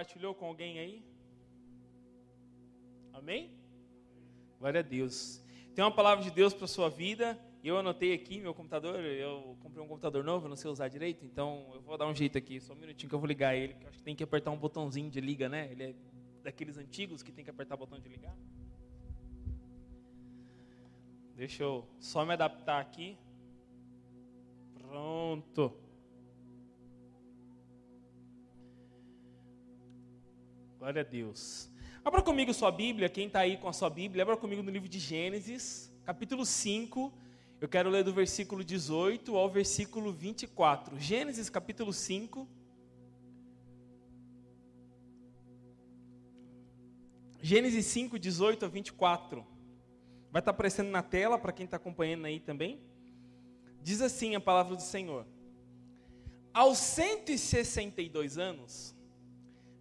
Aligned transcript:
compartilhou 0.00 0.34
com 0.34 0.46
alguém 0.46 0.78
aí? 0.78 1.04
Amém? 3.12 3.50
Glória 4.58 4.80
a 4.80 4.82
Deus. 4.82 5.44
Tem 5.74 5.84
uma 5.84 5.90
palavra 5.90 6.24
de 6.24 6.30
Deus 6.30 6.54
para 6.54 6.66
sua 6.66 6.88
vida. 6.88 7.38
Eu 7.62 7.76
anotei 7.76 8.14
aqui 8.14 8.40
meu 8.40 8.54
computador. 8.54 8.98
Eu 8.98 9.58
comprei 9.60 9.84
um 9.84 9.86
computador 9.86 10.24
novo, 10.24 10.48
não 10.48 10.56
sei 10.56 10.70
usar 10.70 10.88
direito, 10.88 11.22
então 11.26 11.70
eu 11.74 11.82
vou 11.82 11.98
dar 11.98 12.06
um 12.06 12.14
jeito 12.14 12.38
aqui. 12.38 12.58
Só 12.60 12.72
um 12.72 12.76
minutinho 12.76 13.10
que 13.10 13.14
eu 13.14 13.18
vou 13.18 13.28
ligar 13.28 13.54
ele. 13.54 13.74
Que 13.74 13.86
acho 13.88 13.98
que 13.98 14.02
tem 14.02 14.16
que 14.16 14.24
apertar 14.24 14.50
um 14.50 14.56
botãozinho 14.56 15.10
de 15.10 15.20
liga, 15.20 15.50
né? 15.50 15.68
Ele 15.70 15.82
é 15.82 15.94
daqueles 16.42 16.78
antigos 16.78 17.22
que 17.22 17.30
tem 17.30 17.44
que 17.44 17.50
apertar 17.50 17.74
o 17.74 17.78
botão 17.78 18.00
de 18.00 18.08
ligar. 18.08 18.34
Deixa 21.36 21.62
eu 21.62 21.86
só 21.98 22.24
me 22.24 22.32
adaptar 22.32 22.80
aqui. 22.80 23.18
Pronto. 24.78 25.89
Glória 30.80 31.02
a 31.02 31.04
Deus. 31.04 31.68
Abra 32.02 32.22
comigo 32.22 32.54
sua 32.54 32.72
Bíblia, 32.72 33.10
quem 33.10 33.26
está 33.26 33.40
aí 33.40 33.58
com 33.58 33.68
a 33.68 33.72
sua 33.74 33.90
Bíblia, 33.90 34.22
abra 34.22 34.34
comigo 34.34 34.62
no 34.62 34.70
livro 34.70 34.88
de 34.88 34.98
Gênesis, 34.98 35.92
capítulo 36.06 36.46
5. 36.46 37.12
Eu 37.60 37.68
quero 37.68 37.90
ler 37.90 38.02
do 38.02 38.14
versículo 38.14 38.64
18 38.64 39.36
ao 39.36 39.50
versículo 39.50 40.10
24. 40.10 40.98
Gênesis, 40.98 41.50
capítulo 41.50 41.92
5. 41.92 42.48
Gênesis 47.42 47.84
5, 47.84 48.18
18 48.18 48.64
a 48.64 48.68
24. 48.68 49.46
Vai 50.32 50.40
estar 50.40 50.44
tá 50.44 50.50
aparecendo 50.50 50.88
na 50.88 51.02
tela 51.02 51.38
para 51.38 51.52
quem 51.52 51.66
está 51.66 51.76
acompanhando 51.76 52.24
aí 52.24 52.40
também. 52.40 52.80
Diz 53.82 54.00
assim 54.00 54.34
a 54.34 54.40
palavra 54.40 54.74
do 54.74 54.82
Senhor: 54.82 55.26
Aos 56.54 56.78
162 56.78 58.38
anos, 58.38 58.98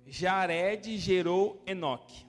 Jared 0.10 0.98
gerou 0.98 1.62
Enoque. 1.68 2.26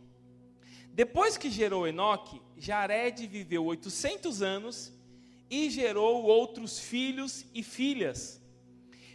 Depois 0.93 1.39
que 1.39 1.51
gerou 1.51 1.89
Enoque, 1.89 2.39
Jared 2.59 3.27
viveu 3.27 3.65
800 3.65 4.43
anos 4.43 4.93
e 5.49 5.71
gerou 5.71 6.25
outros 6.25 6.79
filhos 6.79 7.47
e 7.55 7.63
filhas. 7.63 8.39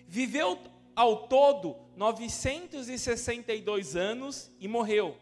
Viveu 0.08 0.58
ao 0.96 1.28
todo 1.28 1.76
962 1.96 3.96
anos 3.96 4.50
e 4.60 4.68
morreu. 4.68 5.16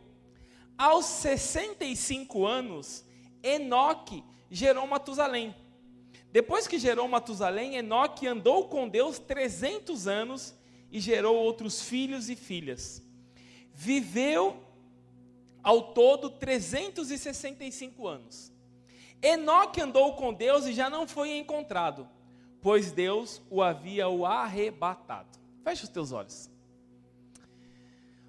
Aos 0.78 1.06
65 1.06 2.46
anos, 2.46 3.04
Enoque 3.44 4.24
gerou 4.50 4.88
Matusalém. 4.88 5.54
Depois 6.32 6.66
que 6.66 6.80
gerou 6.80 7.10
Matusalém, 7.10 7.76
Enoque 7.76 8.26
andou 8.26 8.70
com 8.70 8.88
Deus 8.88 9.20
300 9.20 10.08
anos 10.08 10.56
e 10.90 11.02
gerou 11.02 11.36
outros 11.36 11.82
filhos 11.82 12.30
e 12.30 12.38
filhas 12.38 13.03
viveu 13.74 14.62
ao 15.62 15.94
todo 15.94 16.30
365 16.30 18.08
anos. 18.08 18.52
Enoque 19.22 19.82
andou 19.82 20.16
com 20.16 20.34
Deus 20.34 20.66
e 20.66 20.74
já 20.74 20.90
não 20.90 21.08
foi 21.08 21.38
encontrado, 21.38 22.08
pois 22.62 22.92
Deus 22.92 23.42
o 23.50 23.62
havia 23.62 24.08
o 24.10 24.26
arrebatado. 24.26 25.40
Feche 25.64 25.84
os 25.84 25.90
teus 25.90 26.12
olhos. 26.12 26.50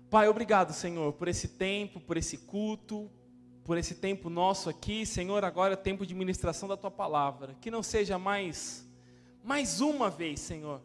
Pai, 0.08 0.28
obrigado, 0.28 0.72
Senhor, 0.72 1.12
por 1.14 1.26
esse 1.26 1.48
tempo, 1.48 1.98
por 1.98 2.16
esse 2.16 2.38
culto, 2.38 3.10
por 3.64 3.76
esse 3.76 3.96
tempo 3.96 4.30
nosso 4.30 4.70
aqui. 4.70 5.04
Senhor, 5.04 5.44
agora 5.44 5.72
é 5.72 5.76
tempo 5.76 6.06
de 6.06 6.14
ministração 6.14 6.68
da 6.68 6.76
tua 6.76 6.90
palavra. 6.90 7.56
Que 7.60 7.70
não 7.70 7.82
seja 7.82 8.16
mais 8.18 8.84
mais 9.44 9.82
uma 9.82 10.08
vez, 10.08 10.40
Senhor, 10.40 10.80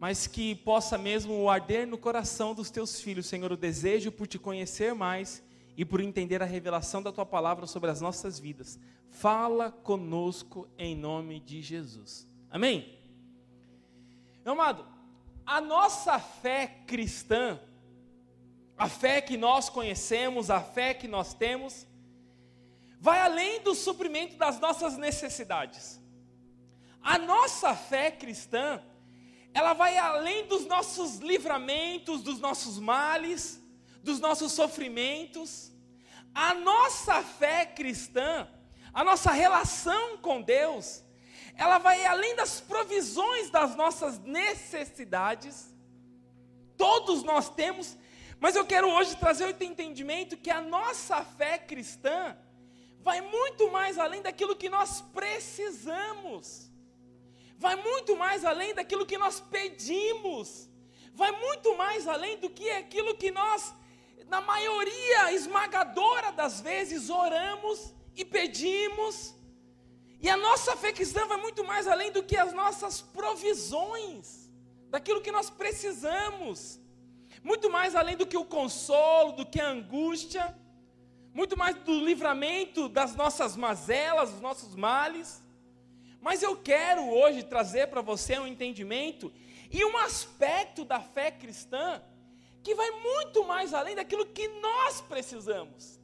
mas 0.00 0.26
que 0.26 0.54
possa 0.54 0.96
mesmo 0.96 1.48
arder 1.48 1.86
no 1.86 1.98
coração 1.98 2.54
dos 2.54 2.70
teus 2.70 3.00
filhos, 3.00 3.26
Senhor, 3.26 3.50
o 3.50 3.56
desejo 3.56 4.12
por 4.12 4.26
te 4.26 4.38
conhecer 4.38 4.94
mais 4.94 5.42
e 5.76 5.84
por 5.84 6.00
entender 6.00 6.42
a 6.42 6.46
revelação 6.46 7.02
da 7.02 7.12
tua 7.12 7.26
palavra 7.26 7.66
sobre 7.66 7.90
as 7.90 8.00
nossas 8.00 8.38
vidas. 8.38 8.78
Fala 9.08 9.72
conosco 9.72 10.68
em 10.78 10.94
nome 10.94 11.40
de 11.40 11.60
Jesus. 11.60 12.28
Amém? 12.50 12.96
Meu 14.44 14.54
amado, 14.54 14.86
a 15.44 15.60
nossa 15.60 16.18
fé 16.18 16.82
cristã, 16.86 17.58
a 18.76 18.88
fé 18.88 19.20
que 19.20 19.36
nós 19.36 19.68
conhecemos, 19.68 20.50
a 20.50 20.60
fé 20.60 20.94
que 20.94 21.08
nós 21.08 21.34
temos, 21.34 21.86
vai 23.00 23.20
além 23.20 23.60
do 23.62 23.74
suprimento 23.74 24.36
das 24.36 24.60
nossas 24.60 24.96
necessidades. 24.96 26.00
A 27.02 27.18
nossa 27.18 27.74
fé 27.74 28.10
cristã, 28.10 28.80
ela 29.54 29.72
vai 29.72 29.96
além 29.96 30.46
dos 30.46 30.66
nossos 30.66 31.16
livramentos, 31.18 32.22
dos 32.22 32.38
nossos 32.38 32.78
males, 32.78 33.60
dos 34.02 34.20
nossos 34.20 34.52
sofrimentos. 34.52 35.72
A 36.34 36.54
nossa 36.54 37.22
fé 37.22 37.66
cristã, 37.66 38.48
a 38.92 39.02
nossa 39.02 39.32
relação 39.32 40.18
com 40.18 40.40
Deus, 40.40 41.02
ela 41.56 41.78
vai 41.78 42.04
além 42.06 42.36
das 42.36 42.60
provisões 42.60 43.50
das 43.50 43.74
nossas 43.74 44.18
necessidades. 44.20 45.74
Todos 46.76 47.24
nós 47.24 47.48
temos, 47.48 47.96
mas 48.38 48.54
eu 48.54 48.64
quero 48.64 48.88
hoje 48.88 49.16
trazer 49.16 49.46
o 49.46 49.64
entendimento 49.64 50.36
que 50.36 50.50
a 50.50 50.60
nossa 50.60 51.24
fé 51.24 51.58
cristã 51.58 52.36
vai 53.00 53.20
muito 53.20 53.70
mais 53.72 53.98
além 53.98 54.22
daquilo 54.22 54.54
que 54.54 54.68
nós 54.68 55.00
precisamos 55.12 56.67
vai 57.58 57.74
muito 57.76 58.16
mais 58.16 58.44
além 58.44 58.72
daquilo 58.72 59.04
que 59.04 59.18
nós 59.18 59.40
pedimos, 59.40 60.70
vai 61.12 61.32
muito 61.32 61.76
mais 61.76 62.06
além 62.06 62.38
do 62.38 62.48
que 62.48 62.70
aquilo 62.70 63.16
que 63.16 63.30
nós, 63.30 63.74
na 64.28 64.40
maioria 64.40 65.32
esmagadora 65.32 66.30
das 66.30 66.60
vezes, 66.60 67.10
oramos 67.10 67.92
e 68.14 68.24
pedimos. 68.24 69.34
E 70.20 70.28
a 70.28 70.36
nossa 70.36 70.76
fé 70.76 70.92
cristã 70.92 71.26
vai 71.26 71.36
muito 71.38 71.64
mais 71.64 71.88
além 71.88 72.12
do 72.12 72.22
que 72.22 72.36
as 72.36 72.52
nossas 72.52 73.00
provisões, 73.00 74.48
daquilo 74.88 75.20
que 75.20 75.32
nós 75.32 75.50
precisamos, 75.50 76.80
muito 77.42 77.68
mais 77.70 77.94
além 77.96 78.16
do 78.16 78.26
que 78.26 78.36
o 78.36 78.44
consolo, 78.44 79.32
do 79.32 79.44
que 79.44 79.60
a 79.60 79.68
angústia, 79.68 80.56
muito 81.34 81.56
mais 81.56 81.76
do 81.76 82.04
livramento 82.04 82.88
das 82.88 83.14
nossas 83.14 83.56
mazelas, 83.56 84.30
dos 84.30 84.40
nossos 84.40 84.74
males. 84.74 85.42
Mas 86.20 86.42
eu 86.42 86.56
quero 86.56 87.08
hoje 87.08 87.42
trazer 87.42 87.88
para 87.88 88.00
você 88.00 88.38
um 88.38 88.46
entendimento 88.46 89.32
e 89.70 89.84
um 89.84 89.96
aspecto 89.98 90.84
da 90.84 91.00
fé 91.00 91.30
cristã 91.30 92.02
que 92.62 92.74
vai 92.74 92.90
muito 92.90 93.44
mais 93.44 93.72
além 93.72 93.94
daquilo 93.94 94.26
que 94.26 94.48
nós 94.60 95.00
precisamos. 95.00 96.00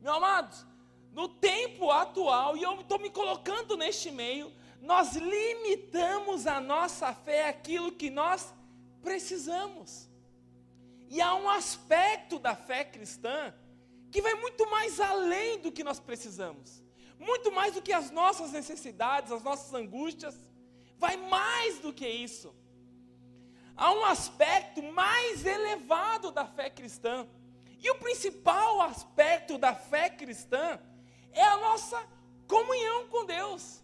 Meu 0.00 0.14
amados, 0.14 0.64
no 1.12 1.28
tempo 1.28 1.90
atual, 1.90 2.56
e 2.56 2.62
eu 2.62 2.80
estou 2.80 2.98
me 2.98 3.10
colocando 3.10 3.76
neste 3.76 4.10
meio, 4.10 4.52
nós 4.80 5.16
limitamos 5.16 6.46
a 6.46 6.60
nossa 6.60 7.12
fé 7.12 7.48
àquilo 7.48 7.90
que 7.90 8.10
nós 8.10 8.52
precisamos. 9.02 10.08
E 11.08 11.20
há 11.20 11.34
um 11.34 11.48
aspecto 11.48 12.38
da 12.38 12.54
fé 12.54 12.84
cristã 12.84 13.52
que 14.10 14.22
vai 14.22 14.34
muito 14.34 14.70
mais 14.70 15.00
além 15.00 15.58
do 15.58 15.72
que 15.72 15.82
nós 15.82 15.98
precisamos 15.98 16.83
muito 17.18 17.52
mais 17.52 17.74
do 17.74 17.82
que 17.82 17.92
as 17.92 18.10
nossas 18.10 18.52
necessidades, 18.52 19.32
as 19.32 19.42
nossas 19.42 19.72
angústias, 19.72 20.38
vai 20.98 21.16
mais 21.16 21.78
do 21.78 21.92
que 21.92 22.08
isso. 22.08 22.54
Há 23.76 23.92
um 23.92 24.04
aspecto 24.04 24.82
mais 24.82 25.44
elevado 25.44 26.30
da 26.30 26.46
fé 26.46 26.70
cristã, 26.70 27.26
e 27.80 27.90
o 27.90 27.96
principal 27.96 28.80
aspecto 28.80 29.58
da 29.58 29.74
fé 29.74 30.08
cristã 30.08 30.80
é 31.32 31.42
a 31.42 31.56
nossa 31.58 32.02
comunhão 32.46 33.08
com 33.08 33.26
Deus. 33.26 33.82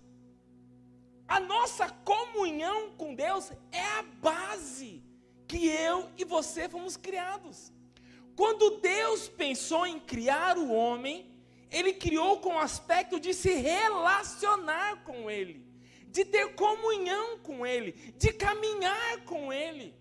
A 1.28 1.38
nossa 1.38 1.88
comunhão 1.88 2.90
com 2.92 3.14
Deus 3.14 3.52
é 3.70 3.84
a 3.98 4.02
base 4.02 5.02
que 5.46 5.68
eu 5.68 6.08
e 6.16 6.24
você 6.24 6.68
fomos 6.68 6.96
criados. 6.96 7.72
Quando 8.34 8.78
Deus 8.78 9.28
pensou 9.28 9.86
em 9.86 10.00
criar 10.00 10.56
o 10.56 10.72
homem, 10.72 11.29
ele 11.70 11.92
criou 11.92 12.40
com 12.40 12.54
o 12.54 12.58
aspecto 12.58 13.20
de 13.20 13.32
se 13.32 13.52
relacionar 13.54 15.04
com 15.04 15.30
Ele, 15.30 15.64
de 16.08 16.24
ter 16.24 16.54
comunhão 16.54 17.38
com 17.38 17.64
Ele, 17.64 17.92
de 18.16 18.32
caminhar 18.32 19.24
com 19.24 19.52
Ele. 19.52 19.94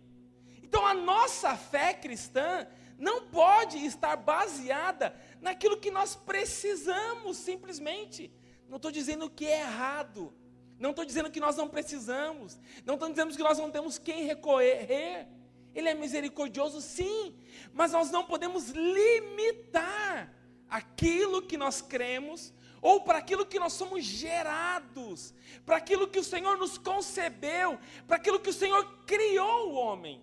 Então 0.64 0.86
a 0.86 0.94
nossa 0.94 1.56
fé 1.56 1.94
cristã 1.94 2.68
não 2.98 3.28
pode 3.28 3.78
estar 3.86 4.16
baseada 4.18 5.16
naquilo 5.40 5.78
que 5.78 5.92
nós 5.92 6.16
precisamos, 6.16 7.38
simplesmente. 7.38 8.32
Não 8.68 8.78
estou 8.78 8.92
dizendo 8.92 9.30
que 9.30 9.46
é 9.46 9.62
errado, 9.62 10.34
não 10.80 10.90
estou 10.90 11.06
dizendo 11.06 11.30
que 11.30 11.40
nós 11.40 11.56
não 11.56 11.68
precisamos, 11.68 12.60
não 12.84 12.96
estou 12.96 13.10
dizendo 13.10 13.36
que 13.36 13.44
nós 13.44 13.60
não 13.60 13.70
temos 13.70 14.00
quem 14.00 14.26
recorrer. 14.26 15.28
Ele 15.76 15.88
é 15.88 15.94
misericordioso, 15.94 16.82
sim, 16.82 17.36
mas 17.72 17.92
nós 17.92 18.10
não 18.10 18.26
podemos 18.26 18.70
limitar 18.70 20.39
aquilo 20.70 21.42
que 21.42 21.58
nós 21.58 21.82
cremos, 21.82 22.54
ou 22.82 23.02
para 23.02 23.18
aquilo 23.18 23.46
que 23.46 23.60
nós 23.60 23.74
somos 23.74 24.04
gerados, 24.04 25.34
para 25.66 25.78
aquilo 25.78 26.08
que 26.08 26.20
o 26.20 26.24
Senhor 26.24 26.58
nos 26.58 26.78
concebeu, 26.78 27.80
para 28.08 28.16
aquilo 28.16 28.40
que 28.40 28.50
o 28.50 28.54
Senhor 28.54 29.06
criou 29.06 29.72
o 29.72 29.74
homem. 29.74 30.22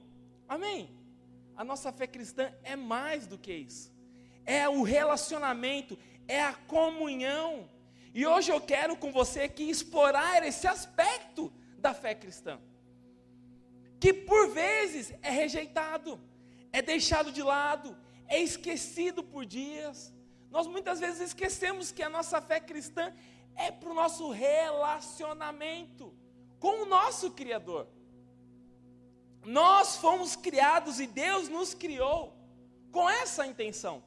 Amém? 0.49 0.97
a 1.57 1.65
nossa 1.65 1.91
fé 1.91 2.07
cristã 2.07 2.53
é 2.63 2.77
mais 2.77 3.27
do 3.27 3.39
que 3.39 3.53
isso. 3.53 3.91
É 4.45 4.69
o 4.69 4.83
relacionamento, 4.83 5.99
é 6.29 6.43
a 6.43 6.53
comunhão. 6.53 7.69
E 8.15 8.27
hoje 8.27 8.53
eu 8.53 8.61
quero 8.61 8.97
com 8.97 9.11
você 9.11 9.41
aqui 9.41 9.69
explorar 9.69 10.47
esse 10.47 10.67
aspecto 10.67 11.53
da 11.79 11.95
fé 11.95 12.15
cristã, 12.15 12.59
que 13.99 14.13
por 14.13 14.51
vezes 14.51 15.13
é 15.23 15.31
rejeitado, 15.31 16.21
é 16.73 16.83
deixado 16.83 17.33
de 17.33 17.43
lado, 17.43 17.97
é 18.29 18.41
esquecido 18.41 19.23
por 19.23 19.45
dias. 19.45 20.13
Nós 20.51 20.67
muitas 20.67 21.01
vezes 21.01 21.21
esquecemos 21.21 21.91
que 21.91 22.03
a 22.03 22.09
nossa 22.09 22.41
fé 22.41 22.61
cristã 22.61 23.13
é 23.55 23.71
para 23.71 23.91
o 23.91 23.95
nosso 23.95 24.31
relacionamento 24.31 26.15
com 26.59 26.83
o 26.83 26.87
nosso 26.87 27.31
Criador. 27.31 27.87
Nós 29.45 29.97
fomos 29.97 30.35
criados 30.35 30.99
e 30.99 31.07
Deus 31.07 31.49
nos 31.49 31.75
criou 31.75 32.37
com 32.91 33.09
essa 33.09 33.47
intenção. 33.47 34.03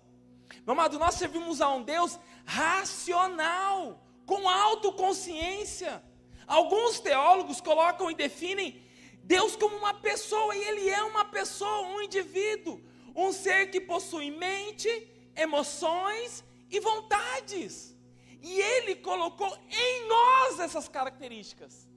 Meu 0.65 0.73
amado, 0.73 0.99
nós 0.99 1.15
servimos 1.15 1.61
a 1.61 1.69
um 1.69 1.83
Deus 1.83 2.19
racional, 2.45 4.03
com 4.25 4.49
autoconsciência. 4.49 6.03
Alguns 6.45 6.99
teólogos 6.99 7.61
colocam 7.61 8.11
e 8.11 8.15
definem 8.15 8.83
Deus 9.23 9.55
como 9.55 9.77
uma 9.77 9.93
pessoa, 9.93 10.55
e 10.55 10.63
Ele 10.63 10.89
é 10.89 11.03
uma 11.03 11.23
pessoa, 11.23 11.87
um 11.87 12.01
indivíduo, 12.01 12.81
um 13.15 13.31
ser 13.31 13.69
que 13.69 13.79
possui 13.79 14.31
mente, 14.31 14.89
emoções 15.41 16.43
e 16.69 16.79
vontades. 16.79 17.95
E 18.41 18.61
Ele 18.61 18.95
colocou 18.95 19.57
em 19.69 20.07
nós 20.07 20.59
essas 20.59 20.87
características. 20.87 21.87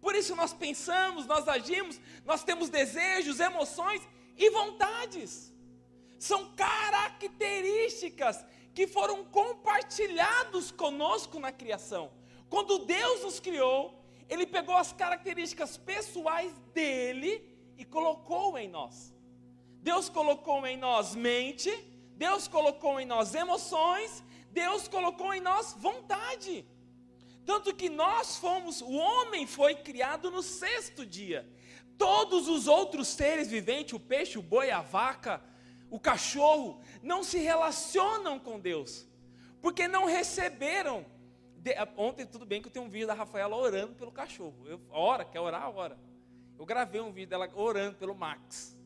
Por 0.00 0.14
isso 0.14 0.34
nós 0.34 0.52
pensamos, 0.52 1.26
nós 1.26 1.46
agimos, 1.46 2.00
nós 2.24 2.42
temos 2.42 2.68
desejos, 2.68 3.38
emoções 3.40 4.02
e 4.36 4.50
vontades. 4.50 5.52
São 6.18 6.52
características 6.54 8.44
que 8.74 8.86
foram 8.86 9.24
compartilhados 9.24 10.70
conosco 10.70 11.38
na 11.38 11.52
criação. 11.52 12.10
Quando 12.48 12.78
Deus 12.78 13.22
nos 13.22 13.38
criou, 13.40 14.02
ele 14.28 14.46
pegou 14.46 14.76
as 14.76 14.92
características 14.92 15.76
pessoais 15.76 16.52
dele 16.72 17.46
e 17.76 17.84
colocou 17.84 18.56
em 18.56 18.68
nós. 18.68 19.12
Deus 19.82 20.08
colocou 20.08 20.66
em 20.66 20.76
nós 20.76 21.14
mente, 21.14 21.70
Deus 22.20 22.46
colocou 22.46 23.00
em 23.00 23.06
nós 23.06 23.34
emoções, 23.34 24.22
Deus 24.50 24.86
colocou 24.86 25.32
em 25.32 25.40
nós 25.40 25.74
vontade. 25.78 26.66
Tanto 27.46 27.74
que 27.74 27.88
nós 27.88 28.36
fomos, 28.36 28.82
o 28.82 28.92
homem 28.92 29.46
foi 29.46 29.74
criado 29.74 30.30
no 30.30 30.42
sexto 30.42 31.06
dia. 31.06 31.48
Todos 31.96 32.46
os 32.46 32.68
outros 32.68 33.08
seres 33.08 33.48
viventes, 33.48 33.94
o 33.94 33.98
peixe, 33.98 34.38
o 34.38 34.42
boi, 34.42 34.70
a 34.70 34.82
vaca, 34.82 35.42
o 35.88 35.98
cachorro, 35.98 36.82
não 37.02 37.24
se 37.24 37.38
relacionam 37.38 38.38
com 38.38 38.60
Deus, 38.60 39.06
porque 39.62 39.88
não 39.88 40.04
receberam. 40.04 41.06
De, 41.56 41.74
ontem, 41.96 42.26
tudo 42.26 42.44
bem 42.44 42.60
que 42.60 42.68
eu 42.68 42.72
tenho 42.72 42.84
um 42.84 42.90
vídeo 42.90 43.06
da 43.06 43.14
Rafaela 43.14 43.56
orando 43.56 43.94
pelo 43.94 44.12
cachorro. 44.12 44.66
Eu, 44.66 44.78
ora, 44.90 45.24
quer 45.24 45.40
orar? 45.40 45.74
Ora. 45.74 45.98
Eu 46.58 46.66
gravei 46.66 47.00
um 47.00 47.12
vídeo 47.12 47.30
dela 47.30 47.50
orando 47.54 47.96
pelo 47.96 48.14
Max. 48.14 48.78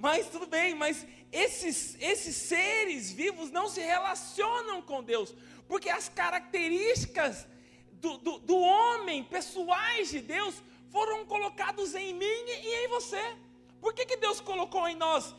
Mas 0.00 0.30
tudo 0.30 0.46
bem, 0.46 0.74
mas 0.74 1.06
esses, 1.30 1.96
esses 2.00 2.34
seres 2.34 3.12
vivos 3.12 3.50
não 3.50 3.68
se 3.68 3.80
relacionam 3.80 4.80
com 4.80 5.02
Deus, 5.02 5.34
porque 5.68 5.90
as 5.90 6.08
características 6.08 7.46
do, 7.92 8.16
do, 8.16 8.38
do 8.38 8.58
homem, 8.58 9.22
pessoais 9.22 10.08
de 10.08 10.20
Deus, 10.20 10.54
foram 10.88 11.26
colocados 11.26 11.94
em 11.94 12.14
mim 12.14 12.24
e 12.24 12.84
em 12.84 12.88
você. 12.88 13.36
Por 13.78 13.92
que, 13.92 14.06
que 14.06 14.16
Deus 14.16 14.40
colocou 14.40 14.88
em 14.88 14.96
nós 14.96 15.34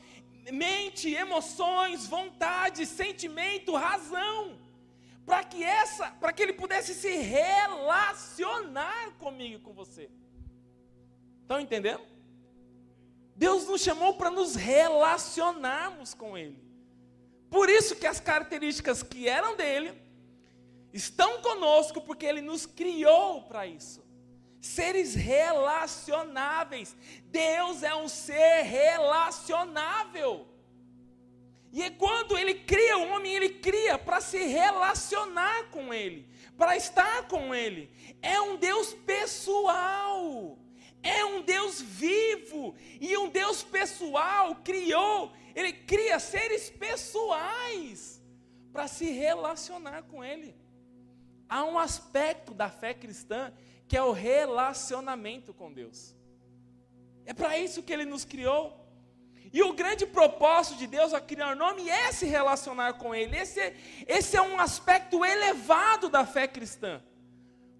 mente, 0.51 1.13
emoções, 1.13 2.07
vontade, 2.07 2.85
sentimento, 2.85 3.75
razão? 3.75 4.59
Para 5.25 5.43
que 5.43 5.63
essa, 5.63 6.11
para 6.11 6.31
que 6.31 6.43
ele 6.43 6.53
pudesse 6.53 6.93
se 6.93 7.09
relacionar 7.17 9.11
comigo 9.17 9.55
e 9.55 9.59
com 9.59 9.73
você. 9.73 10.09
Estão 11.41 11.59
entendendo? 11.59 12.10
Deus 13.41 13.65
nos 13.65 13.81
chamou 13.81 14.13
para 14.13 14.29
nos 14.29 14.53
relacionarmos 14.53 16.13
com 16.13 16.37
ele. 16.37 16.63
Por 17.49 17.71
isso 17.71 17.95
que 17.95 18.05
as 18.05 18.19
características 18.19 19.01
que 19.01 19.27
eram 19.27 19.55
dele 19.55 19.99
estão 20.93 21.41
conosco 21.41 21.99
porque 22.01 22.23
Ele 22.23 22.39
nos 22.39 22.67
criou 22.67 23.41
para 23.41 23.65
isso. 23.65 24.05
Seres 24.61 25.15
relacionáveis. 25.15 26.95
Deus 27.31 27.81
é 27.81 27.95
um 27.95 28.07
ser 28.07 28.61
relacionável. 28.61 30.47
E 31.73 31.81
é 31.81 31.89
quando 31.89 32.37
Ele 32.37 32.53
cria 32.53 32.99
o 32.99 33.09
homem, 33.09 33.33
Ele 33.33 33.49
cria 33.49 33.97
para 33.97 34.21
se 34.21 34.37
relacionar 34.37 35.71
com 35.71 35.91
Ele, 35.91 36.29
para 36.55 36.77
estar 36.77 37.27
com 37.27 37.55
Ele. 37.55 37.89
É 38.21 38.39
um 38.39 38.55
Deus 38.55 38.93
pessoal. 38.93 40.60
É 41.03 41.25
um 41.25 41.41
Deus 41.41 41.81
vivo 41.81 42.75
e 42.99 43.17
um 43.17 43.29
Deus 43.29 43.63
pessoal 43.63 44.55
criou, 44.57 45.31
ele 45.55 45.73
cria 45.73 46.19
seres 46.19 46.69
pessoais 46.69 48.21
para 48.71 48.87
se 48.87 49.11
relacionar 49.11 50.03
com 50.03 50.23
ele 50.23 50.61
há 51.51 51.65
um 51.65 51.77
aspecto 51.77 52.53
da 52.53 52.69
fé 52.69 52.93
cristã 52.93 53.51
que 53.85 53.97
é 53.97 54.01
o 54.01 54.13
relacionamento 54.13 55.53
com 55.53 55.71
Deus. 55.71 56.15
É 57.25 57.33
para 57.33 57.57
isso 57.57 57.83
que 57.83 57.91
ele 57.91 58.05
nos 58.05 58.23
criou. 58.23 58.79
E 59.51 59.61
o 59.61 59.73
grande 59.73 60.05
propósito 60.05 60.77
de 60.77 60.87
Deus 60.87 61.13
ao 61.13 61.19
criar 61.19 61.51
o 61.51 61.59
nome 61.59 61.89
é 61.89 62.09
se 62.13 62.25
relacionar 62.25 62.93
com 62.93 63.13
Ele. 63.13 63.35
Esse, 63.35 63.75
esse 64.07 64.37
é 64.37 64.41
um 64.41 64.57
aspecto 64.57 65.25
elevado 65.25 66.07
da 66.07 66.25
fé 66.25 66.47
cristã. 66.47 67.03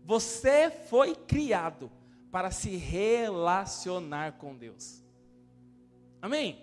Você 0.03 0.69
foi 0.89 1.15
criado 1.15 1.89
para 2.31 2.49
se 2.49 2.77
relacionar 2.77 4.33
com 4.33 4.55
Deus. 4.55 5.03
Amém? 6.21 6.59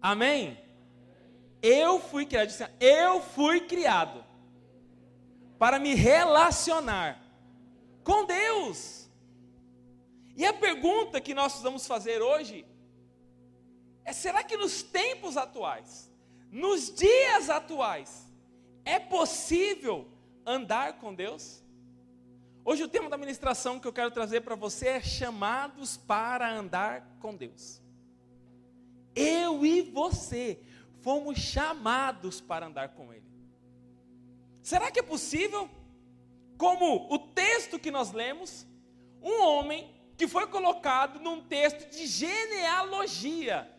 Amém? 0.00 0.58
Eu 1.60 2.00
fui 2.00 2.24
criado. 2.24 2.50
Eu 2.78 3.20
fui 3.20 3.60
criado 3.62 4.24
para 5.58 5.78
me 5.78 5.94
relacionar 5.94 7.20
com 8.04 8.24
Deus. 8.24 9.08
E 10.36 10.46
a 10.46 10.52
pergunta 10.54 11.20
que 11.20 11.34
nós 11.34 11.60
vamos 11.60 11.86
fazer 11.86 12.22
hoje 12.22 12.64
é: 14.04 14.12
será 14.12 14.42
que 14.42 14.56
nos 14.56 14.82
tempos 14.82 15.36
atuais, 15.36 16.10
nos 16.50 16.92
dias 16.94 17.50
atuais, 17.50 18.26
é 18.84 18.98
possível 18.98 20.08
andar 20.46 20.94
com 20.94 21.14
Deus? 21.14 21.59
Hoje 22.62 22.82
o 22.82 22.88
tema 22.88 23.08
da 23.08 23.16
ministração 23.16 23.80
que 23.80 23.88
eu 23.88 23.92
quero 23.92 24.10
trazer 24.10 24.42
para 24.42 24.54
você 24.54 24.88
é 24.88 25.00
chamados 25.00 25.96
para 25.96 26.50
andar 26.52 27.16
com 27.18 27.34
Deus. 27.34 27.80
Eu 29.14 29.64
e 29.64 29.80
você 29.80 30.60
fomos 31.00 31.38
chamados 31.38 32.40
para 32.40 32.66
andar 32.66 32.90
com 32.90 33.12
Ele. 33.14 33.24
Será 34.62 34.90
que 34.90 35.00
é 35.00 35.02
possível, 35.02 35.70
como 36.58 37.08
o 37.10 37.18
texto 37.18 37.78
que 37.78 37.90
nós 37.90 38.12
lemos, 38.12 38.66
um 39.22 39.42
homem 39.42 39.90
que 40.18 40.28
foi 40.28 40.46
colocado 40.46 41.18
num 41.18 41.40
texto 41.40 41.90
de 41.90 42.06
genealogia? 42.06 43.70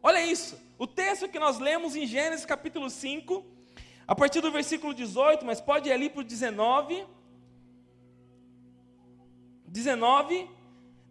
Olha 0.00 0.24
isso, 0.24 0.56
o 0.78 0.86
texto 0.86 1.28
que 1.28 1.38
nós 1.38 1.58
lemos 1.58 1.96
em 1.96 2.06
Gênesis 2.06 2.46
capítulo 2.46 2.88
5, 2.88 3.44
a 4.06 4.14
partir 4.14 4.40
do 4.40 4.52
versículo 4.52 4.94
18, 4.94 5.44
mas 5.44 5.60
pode 5.60 5.88
ir 5.88 5.92
ali 5.92 6.08
para 6.08 6.20
o 6.20 6.24
19. 6.24 7.04
19. 9.70 10.48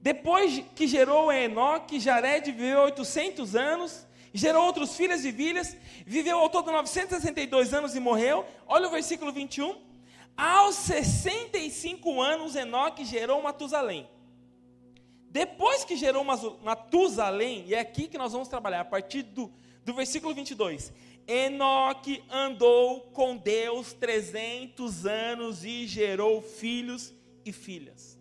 Depois 0.01 0.63
que 0.75 0.87
gerou 0.87 1.31
Enoque, 1.31 1.99
Jared 1.99 2.51
viveu 2.51 2.81
800 2.81 3.55
anos 3.55 4.07
gerou 4.33 4.65
outros 4.65 4.95
filhos 4.95 5.25
e 5.25 5.31
filhas, 5.31 5.75
viveu 6.05 6.39
ao 6.39 6.49
todo 6.49 6.71
962 6.71 7.73
anos 7.73 7.95
e 7.95 7.99
morreu. 7.99 8.45
Olha 8.67 8.87
o 8.87 8.91
versículo 8.91 9.31
21. 9.31 9.75
Aos 10.35 10.75
65 10.75 12.21
anos, 12.21 12.55
Enoque 12.55 13.03
gerou 13.03 13.41
Matusalém. 13.41 14.07
Depois 15.29 15.83
que 15.83 15.95
gerou 15.95 16.23
Matusalém, 16.23 17.65
e 17.67 17.75
é 17.75 17.79
aqui 17.79 18.07
que 18.07 18.17
nós 18.17 18.31
vamos 18.31 18.47
trabalhar, 18.47 18.81
a 18.81 18.85
partir 18.85 19.23
do, 19.23 19.51
do 19.85 19.93
versículo 19.93 20.33
22. 20.33 20.91
Enoque 21.27 22.23
andou 22.29 23.01
com 23.11 23.37
Deus 23.37 23.93
300 23.93 25.05
anos 25.05 25.63
e 25.63 25.85
gerou 25.85 26.41
filhos 26.41 27.13
e 27.45 27.51
filhas. 27.51 28.18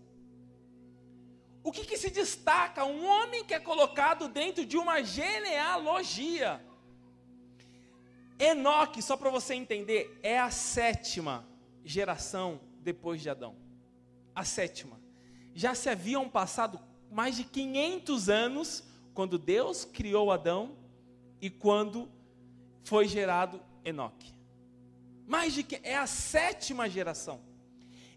O 1.69 1.71
que, 1.71 1.85
que 1.85 1.99
se 1.99 2.09
destaca? 2.09 2.83
Um 2.87 3.05
homem 3.05 3.45
que 3.45 3.53
é 3.53 3.61
colocado 3.61 4.27
dentro 4.27 4.65
de 4.65 4.79
uma 4.79 5.03
genealogia. 5.03 6.65
Enoque, 8.39 9.03
só 9.03 9.19
para 9.19 9.29
você 9.29 9.53
entender, 9.53 10.19
é 10.23 10.39
a 10.39 10.51
sétima 10.51 11.47
geração 11.85 12.59
depois 12.81 13.21
de 13.21 13.29
Adão. 13.29 13.55
A 14.35 14.47
sétima. 14.47 14.99
Já 15.55 15.75
se 15.75 15.91
haviam 15.91 16.27
passado 16.27 16.81
mais 17.11 17.37
de 17.37 17.45
500 17.45 18.31
anos 18.31 18.85
quando 19.13 19.39
Deus 19.39 19.85
criou 19.85 20.33
Adão 20.33 20.75
e 21.39 21.51
quando 21.51 22.11
foi 22.83 23.07
gerado 23.07 23.61
Enoque. 23.85 24.33
Mais 25.27 25.53
de 25.53 25.63
que 25.63 25.79
é 25.83 25.99
a 25.99 26.07
sétima 26.07 26.89
geração. 26.89 27.43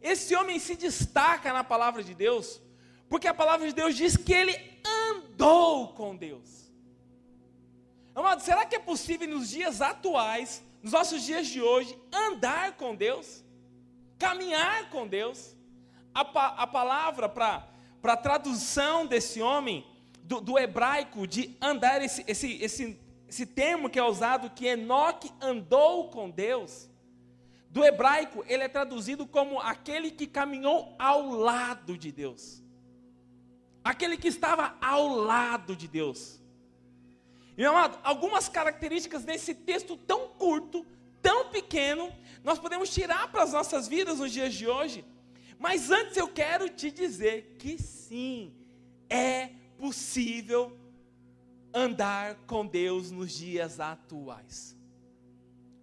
Esse 0.02 0.38
homem 0.38 0.58
se 0.58 0.78
destaca 0.78 1.52
na 1.52 1.66
palavra 1.66 2.02
de 2.02 2.16
Deus, 2.16 2.62
porque 3.12 3.28
a 3.28 3.34
palavra 3.34 3.68
de 3.68 3.74
Deus 3.74 3.94
diz 3.94 4.16
que 4.16 4.32
ele 4.32 4.58
andou 4.86 5.90
com 5.90 6.16
Deus. 6.16 6.72
Amado, 8.16 8.42
será 8.42 8.66
que 8.66 8.74
é 8.74 8.80
possível 8.80 9.28
nos 9.28 9.50
dias 9.50 9.82
atuais, 9.82 10.64
nos 10.82 10.94
nossos 10.94 11.22
dias 11.22 11.46
de 11.48 11.62
hoje, 11.62 11.94
andar 12.10 12.78
com 12.78 12.96
Deus? 12.96 13.44
Caminhar 14.18 14.90
com 14.92 15.06
Deus? 15.06 15.58
A, 16.14 16.22
a 16.22 16.66
palavra 16.66 17.28
para 17.28 17.68
a 18.02 18.16
tradução 18.16 19.06
desse 19.06 19.42
homem, 19.42 19.86
do, 20.24 20.40
do, 20.40 20.58
hebraico, 20.58 21.28
de 21.28 21.58
andar, 21.60 22.02
esse, 22.02 22.24
esse, 22.26 22.64
esse, 22.64 22.98
esse 23.28 23.46
termo 23.46 23.90
que 23.90 24.00
é 24.00 24.04
usado, 24.04 24.52
que 24.52 24.68
Enoque 24.68 25.30
andou 25.42 26.10
com 26.12 26.30
Deus, 26.30 26.90
do 27.70 27.84
hebraico, 27.84 28.46
ele 28.48 28.64
é 28.64 28.70
traduzido 28.70 29.28
como 29.28 29.60
aquele 29.60 30.12
que 30.12 30.26
caminhou 30.26 30.96
ao 30.98 31.30
lado 31.30 31.98
de 31.98 32.10
Deus. 32.10 32.61
Aquele 33.84 34.18
que 34.18 34.28
estava 34.28 34.76
ao 34.82 35.08
lado 35.10 35.76
de 35.76 35.88
Deus. 35.88 36.40
Meu 37.58 37.72
amado, 37.72 38.00
algumas 38.04 38.48
características 38.48 39.24
desse 39.24 39.54
texto 39.54 39.98
tão 39.98 40.30
curto, 40.30 40.86
tão 41.22 41.50
pequeno, 41.50 42.12
nós 42.44 42.58
podemos 42.58 42.90
tirar 42.90 43.32
para 43.32 43.44
as 43.44 43.54
nossas 43.54 43.88
vidas 43.88 44.20
nos 44.20 44.32
dias 44.32 44.54
de 44.54 44.68
hoje. 44.68 45.06
Mas 45.60 45.92
antes 45.92 46.18
eu 46.18 46.28
quero 46.28 46.70
te 46.70 46.90
dizer 46.90 47.56
que 47.60 47.78
sim, 47.78 48.54
é 49.10 49.50
possível 49.78 50.78
andar 51.74 52.36
com 52.48 52.66
Deus 52.66 53.12
nos 53.12 53.32
dias 53.32 53.80
atuais. 53.80 54.76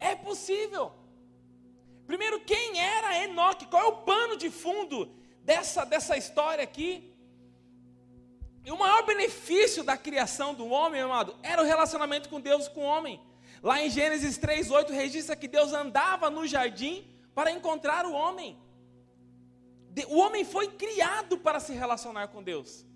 É 0.00 0.14
possível. 0.14 0.92
Primeiro, 2.06 2.40
quem 2.40 2.80
era 2.80 3.24
Enoque? 3.24 3.66
Qual 3.66 3.82
é 3.82 3.86
o 3.86 3.96
pano 3.98 4.36
de 4.36 4.50
fundo 4.50 5.14
dessa, 5.44 5.84
dessa 5.84 6.16
história 6.16 6.64
aqui? 6.64 7.07
E 8.64 8.70
o 8.70 8.78
maior 8.78 9.04
benefício 9.04 9.82
da 9.82 9.96
criação 9.96 10.54
do 10.54 10.66
homem, 10.68 11.00
amado, 11.00 11.36
era 11.42 11.62
o 11.62 11.64
relacionamento 11.64 12.28
com 12.28 12.40
Deus 12.40 12.68
com 12.68 12.80
o 12.80 12.84
homem. 12.84 13.20
Lá 13.62 13.82
em 13.82 13.90
Gênesis 13.90 14.38
3:8 14.38 14.92
registra 14.92 15.36
que 15.36 15.48
Deus 15.48 15.72
andava 15.72 16.30
no 16.30 16.46
jardim 16.46 17.06
para 17.34 17.50
encontrar 17.50 18.06
o 18.06 18.12
homem. 18.12 18.58
O 20.08 20.18
homem 20.18 20.44
foi 20.44 20.68
criado 20.68 21.38
para 21.38 21.58
se 21.58 21.72
relacionar 21.72 22.28
com 22.28 22.42
Deus. 22.42 22.86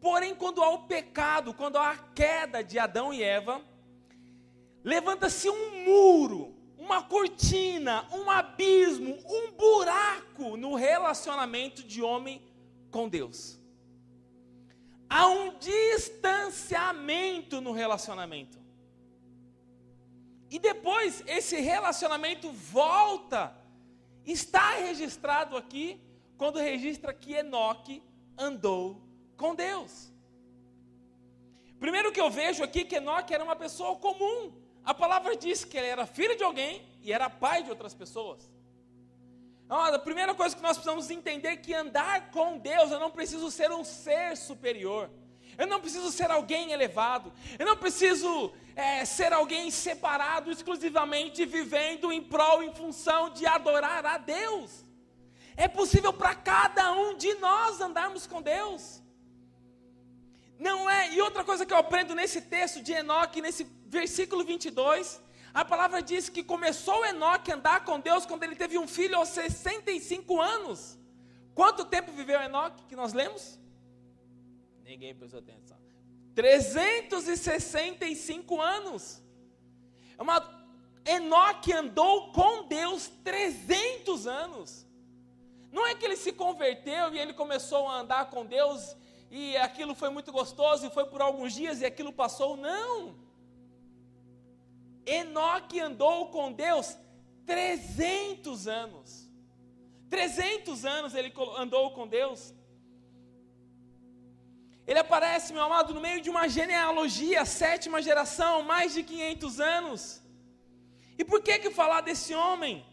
Porém, 0.00 0.34
quando 0.34 0.62
há 0.62 0.68
o 0.68 0.86
pecado, 0.86 1.54
quando 1.54 1.78
há 1.78 1.92
a 1.92 1.96
queda 1.96 2.62
de 2.62 2.78
Adão 2.78 3.14
e 3.14 3.22
Eva, 3.22 3.62
levanta-se 4.82 5.48
um 5.48 5.82
muro, 5.82 6.54
uma 6.76 7.02
cortina, 7.02 8.06
um 8.12 8.30
abismo, 8.30 9.16
um 9.26 9.52
buraco 9.52 10.58
no 10.58 10.74
relacionamento 10.74 11.82
de 11.82 12.02
homem 12.02 12.42
com 12.90 13.08
Deus 13.08 13.63
há 15.08 15.28
um 15.28 15.56
distanciamento 15.58 17.60
no 17.60 17.72
relacionamento. 17.72 18.58
E 20.50 20.58
depois 20.58 21.22
esse 21.26 21.60
relacionamento 21.60 22.50
volta. 22.52 23.56
Está 24.24 24.76
registrado 24.76 25.56
aqui 25.56 26.00
quando 26.38 26.58
registra 26.58 27.12
que 27.12 27.34
Enoque 27.34 28.02
andou 28.38 29.02
com 29.36 29.54
Deus. 29.54 30.10
Primeiro 31.78 32.12
que 32.12 32.20
eu 32.20 32.30
vejo 32.30 32.62
aqui 32.62 32.84
que 32.84 32.96
Enoque 32.96 33.34
era 33.34 33.44
uma 33.44 33.56
pessoa 33.56 33.96
comum. 33.96 34.52
A 34.84 34.94
palavra 34.94 35.36
diz 35.36 35.64
que 35.64 35.76
ele 35.76 35.88
era 35.88 36.06
filho 36.06 36.36
de 36.36 36.44
alguém 36.44 36.86
e 37.02 37.12
era 37.12 37.28
pai 37.28 37.62
de 37.62 37.70
outras 37.70 37.92
pessoas. 37.92 38.53
A 39.82 39.98
primeira 39.98 40.34
coisa 40.34 40.54
que 40.54 40.62
nós 40.62 40.76
precisamos 40.76 41.10
entender 41.10 41.48
é 41.48 41.56
que 41.56 41.74
andar 41.74 42.30
com 42.30 42.58
Deus, 42.58 42.90
eu 42.92 43.00
não 43.00 43.10
preciso 43.10 43.50
ser 43.50 43.72
um 43.72 43.82
ser 43.82 44.36
superior, 44.36 45.10
eu 45.58 45.66
não 45.66 45.80
preciso 45.80 46.12
ser 46.12 46.30
alguém 46.30 46.70
elevado, 46.70 47.32
eu 47.58 47.66
não 47.66 47.76
preciso 47.76 48.52
é, 48.76 49.04
ser 49.04 49.32
alguém 49.32 49.70
separado 49.70 50.50
exclusivamente 50.50 51.44
vivendo 51.44 52.12
em 52.12 52.22
prol, 52.22 52.62
em 52.62 52.72
função 52.72 53.30
de 53.30 53.46
adorar 53.46 54.06
a 54.06 54.16
Deus. 54.18 54.84
É 55.56 55.66
possível 55.66 56.12
para 56.12 56.34
cada 56.34 56.92
um 56.92 57.16
de 57.16 57.34
nós 57.34 57.80
andarmos 57.80 58.26
com 58.26 58.40
Deus. 58.40 59.02
Não 60.58 60.88
é, 60.88 61.12
e 61.12 61.20
outra 61.20 61.44
coisa 61.44 61.66
que 61.66 61.72
eu 61.72 61.78
aprendo 61.78 62.14
nesse 62.14 62.40
texto 62.40 62.80
de 62.80 62.92
Enoque, 62.92 63.40
nesse 63.40 63.64
versículo 63.86 64.44
22, 64.44 65.20
a 65.54 65.64
palavra 65.64 66.02
diz 66.02 66.28
que 66.28 66.42
começou 66.42 67.06
Enoque 67.06 67.52
a 67.52 67.54
andar 67.54 67.84
com 67.84 68.00
Deus 68.00 68.26
quando 68.26 68.42
ele 68.42 68.56
teve 68.56 68.76
um 68.76 68.88
filho 68.88 69.16
aos 69.16 69.28
65 69.28 70.40
anos. 70.40 70.98
Quanto 71.54 71.84
tempo 71.84 72.10
viveu 72.10 72.40
Enoque 72.40 72.82
que 72.86 72.96
nós 72.96 73.12
lemos? 73.12 73.56
Ninguém 74.82 75.14
prestou 75.14 75.38
atenção. 75.38 75.78
365 76.34 78.60
anos. 78.60 79.22
Uma, 80.18 80.66
Enoque 81.04 81.72
andou 81.72 82.32
com 82.32 82.66
Deus 82.66 83.06
300 83.22 84.26
anos. 84.26 84.84
Não 85.70 85.86
é 85.86 85.94
que 85.94 86.04
ele 86.04 86.16
se 86.16 86.32
converteu 86.32 87.14
e 87.14 87.18
ele 87.20 87.32
começou 87.32 87.88
a 87.88 88.00
andar 88.00 88.28
com 88.28 88.44
Deus 88.44 88.96
e 89.30 89.56
aquilo 89.56 89.94
foi 89.94 90.08
muito 90.08 90.32
gostoso 90.32 90.86
e 90.86 90.90
foi 90.90 91.06
por 91.06 91.22
alguns 91.22 91.52
dias 91.52 91.80
e 91.80 91.86
aquilo 91.86 92.12
passou. 92.12 92.56
Não. 92.56 93.22
Enoque 95.06 95.80
andou 95.80 96.28
com 96.28 96.52
Deus 96.52 96.96
300 97.46 98.66
anos. 98.66 99.30
300 100.08 100.84
anos 100.84 101.14
ele 101.14 101.32
andou 101.58 101.90
com 101.92 102.06
Deus. 102.06 102.54
Ele 104.86 104.98
aparece, 104.98 105.52
meu 105.52 105.62
amado, 105.62 105.94
no 105.94 106.00
meio 106.00 106.20
de 106.20 106.28
uma 106.28 106.46
genealogia, 106.46 107.44
sétima 107.44 108.02
geração, 108.02 108.62
mais 108.62 108.92
de 108.92 109.02
500 109.02 109.60
anos. 109.60 110.22
E 111.18 111.24
por 111.24 111.42
que 111.42 111.58
que 111.58 111.70
falar 111.70 112.02
desse 112.02 112.34
homem? 112.34 112.84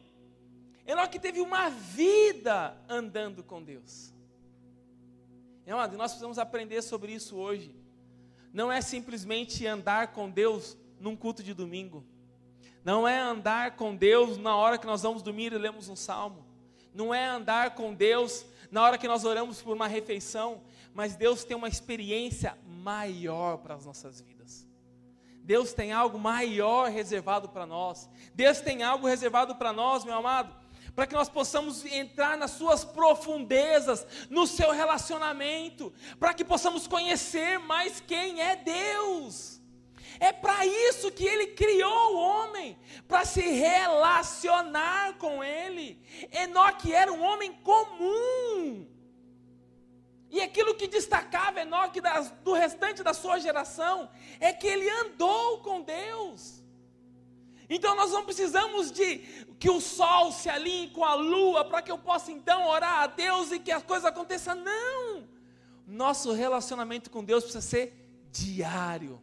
Enoque 0.86 1.20
teve 1.20 1.42
uma 1.42 1.70
vida 1.70 2.78
andando 2.88 3.44
com 3.44 3.62
Deus. 3.62 4.14
Meu 5.66 5.76
amado, 5.76 5.98
nós 5.98 6.12
precisamos 6.12 6.40
aprender 6.40 6.82
sobre 6.82 7.14
isso 7.14 7.36
hoje. 7.36 7.76
Não 8.54 8.72
é 8.72 8.82
simplesmente 8.82 9.66
andar 9.66 10.12
com 10.14 10.30
Deus 10.30 10.78
num 11.02 11.16
culto 11.16 11.44
de 11.44 11.54
domingo. 11.54 12.06
Não 12.84 13.08
é 13.08 13.20
andar 13.20 13.76
com 13.76 13.96
Deus 13.96 14.38
na 14.38 14.56
hora 14.56 14.78
que 14.78 14.88
nós 14.88 15.02
vamos 15.02 15.22
dormir 15.22 15.54
e 15.54 15.58
lemos 15.58 15.90
um 15.90 15.96
salmo. 15.96 16.46
Não 16.94 17.14
é 17.14 17.26
andar 17.26 17.76
com 17.76 17.94
Deus 17.94 18.46
na 18.72 18.82
hora 18.82 18.98
que 18.98 19.08
nós 19.08 19.26
oramos 19.26 19.62
por 19.62 19.76
uma 19.76 19.88
refeição. 19.88 20.62
Mas 20.94 21.16
Deus 21.16 21.44
tem 21.44 21.56
uma 21.56 21.68
experiência 21.68 22.58
maior 22.66 23.58
para 23.58 23.76
as 23.76 23.86
nossas 23.86 24.20
vidas. 24.20 24.68
Deus 25.44 25.74
tem 25.74 25.92
algo 25.92 26.20
maior 26.20 26.90
reservado 26.90 27.50
para 27.50 27.66
nós. 27.66 28.10
Deus 28.34 28.62
tem 28.62 28.84
algo 28.84 29.08
reservado 29.08 29.56
para 29.56 29.74
nós, 29.74 30.04
meu 30.04 30.16
amado, 30.16 30.56
para 30.96 31.08
que 31.08 31.16
nós 31.16 31.30
possamos 31.30 31.86
entrar 31.86 32.38
nas 32.38 32.52
suas 32.52 32.84
profundezas, 32.84 34.06
no 34.30 34.46
seu 34.46 34.72
relacionamento, 34.72 35.94
para 36.20 36.34
que 36.34 36.44
possamos 36.44 36.88
conhecer 36.88 37.58
mais 37.60 38.02
quem 38.02 38.42
é 38.42 38.56
Deus. 38.56 39.61
É 40.22 40.32
para 40.32 40.64
isso 40.68 41.12
que 41.12 41.26
ele 41.26 41.48
criou 41.48 42.14
o 42.14 42.20
homem, 42.20 42.78
para 43.08 43.26
se 43.26 43.42
relacionar 43.42 45.18
com 45.18 45.44
ele. 45.44 46.00
Enoque 46.32 46.94
era 46.94 47.12
um 47.12 47.24
homem 47.24 47.52
comum. 47.64 48.88
E 50.30 50.40
aquilo 50.40 50.76
que 50.76 50.88
destacava 50.88 51.62
Enoque 51.62 52.00
das, 52.00 52.30
do 52.44 52.54
restante 52.54 53.02
da 53.02 53.16
sua 53.16 53.40
geração 53.40 54.12
é 54.40 54.54
que 54.54 54.68
ele 54.68 54.88
andou 54.88 55.58
com 55.62 55.82
Deus. 55.82 56.62
Então 57.68 57.96
nós 57.96 58.12
não 58.12 58.24
precisamos 58.24 58.92
de 58.92 59.18
que 59.60 59.72
o 59.72 59.82
sol 59.82 60.32
se 60.32 60.48
alinhe 60.52 60.92
com 60.92 61.04
a 61.04 61.16
lua 61.16 61.66
para 61.66 61.82
que 61.82 61.92
eu 61.92 61.98
possa 61.98 62.32
então 62.32 62.68
orar 62.68 63.00
a 63.00 63.08
Deus 63.08 63.52
e 63.52 63.58
que 63.58 63.72
as 63.72 63.82
coisas 63.82 64.06
aconteçam. 64.06 64.54
Não! 64.54 65.28
Nosso 65.88 66.32
relacionamento 66.32 67.10
com 67.10 67.24
Deus 67.24 67.44
precisa 67.44 67.68
ser 67.68 68.28
diário. 68.32 69.20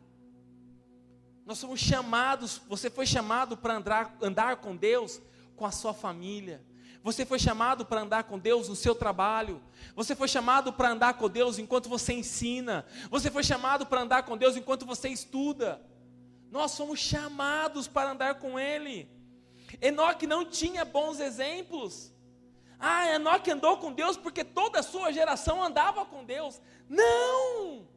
Nós 1.49 1.57
somos 1.57 1.81
chamados, 1.81 2.61
você 2.69 2.91
foi 2.91 3.07
chamado 3.07 3.57
para 3.57 3.75
andar, 3.75 4.19
andar 4.21 4.57
com 4.57 4.77
Deus, 4.77 5.19
com 5.57 5.65
a 5.65 5.71
sua 5.71 5.95
família. 5.95 6.63
Você 7.03 7.25
foi 7.25 7.39
chamado 7.39 7.87
para 7.87 8.03
andar 8.03 8.25
com 8.25 8.39
Deus 8.39 8.69
no 8.69 8.77
seu 8.77 8.95
trabalho. 8.95 9.63
Você 9.97 10.15
foi 10.15 10.29
chamado 10.29 10.75
para 10.75 10.91
andar 10.91 11.15
com 11.15 11.27
Deus 11.27 11.59
enquanto 11.59 11.89
você 11.89 12.13
ensina. 12.13 12.85
Você 13.11 13.31
foi 13.31 13.43
chamado 13.43 13.87
para 13.87 14.03
andar 14.03 14.25
com 14.25 14.37
Deus 14.37 14.59
enquanto 14.59 14.85
você 14.85 15.09
estuda. 15.09 15.81
Nós 16.51 16.73
somos 16.73 17.01
chamados 17.01 17.89
para 17.89 18.11
andar 18.11 18.35
com 18.35 18.61
Ele. 18.61 19.09
Enoque 19.81 20.27
não 20.27 20.45
tinha 20.45 20.85
bons 20.85 21.19
exemplos. 21.19 22.13
Ah, 22.79 23.11
Enoque 23.15 23.51
andou 23.51 23.79
com 23.79 23.91
Deus 23.91 24.19
porque 24.19 24.45
toda 24.45 24.81
a 24.81 24.83
sua 24.83 25.11
geração 25.13 25.65
andava 25.65 26.05
com 26.05 26.27
Deus. 26.27 26.61
Não! 26.91 27.89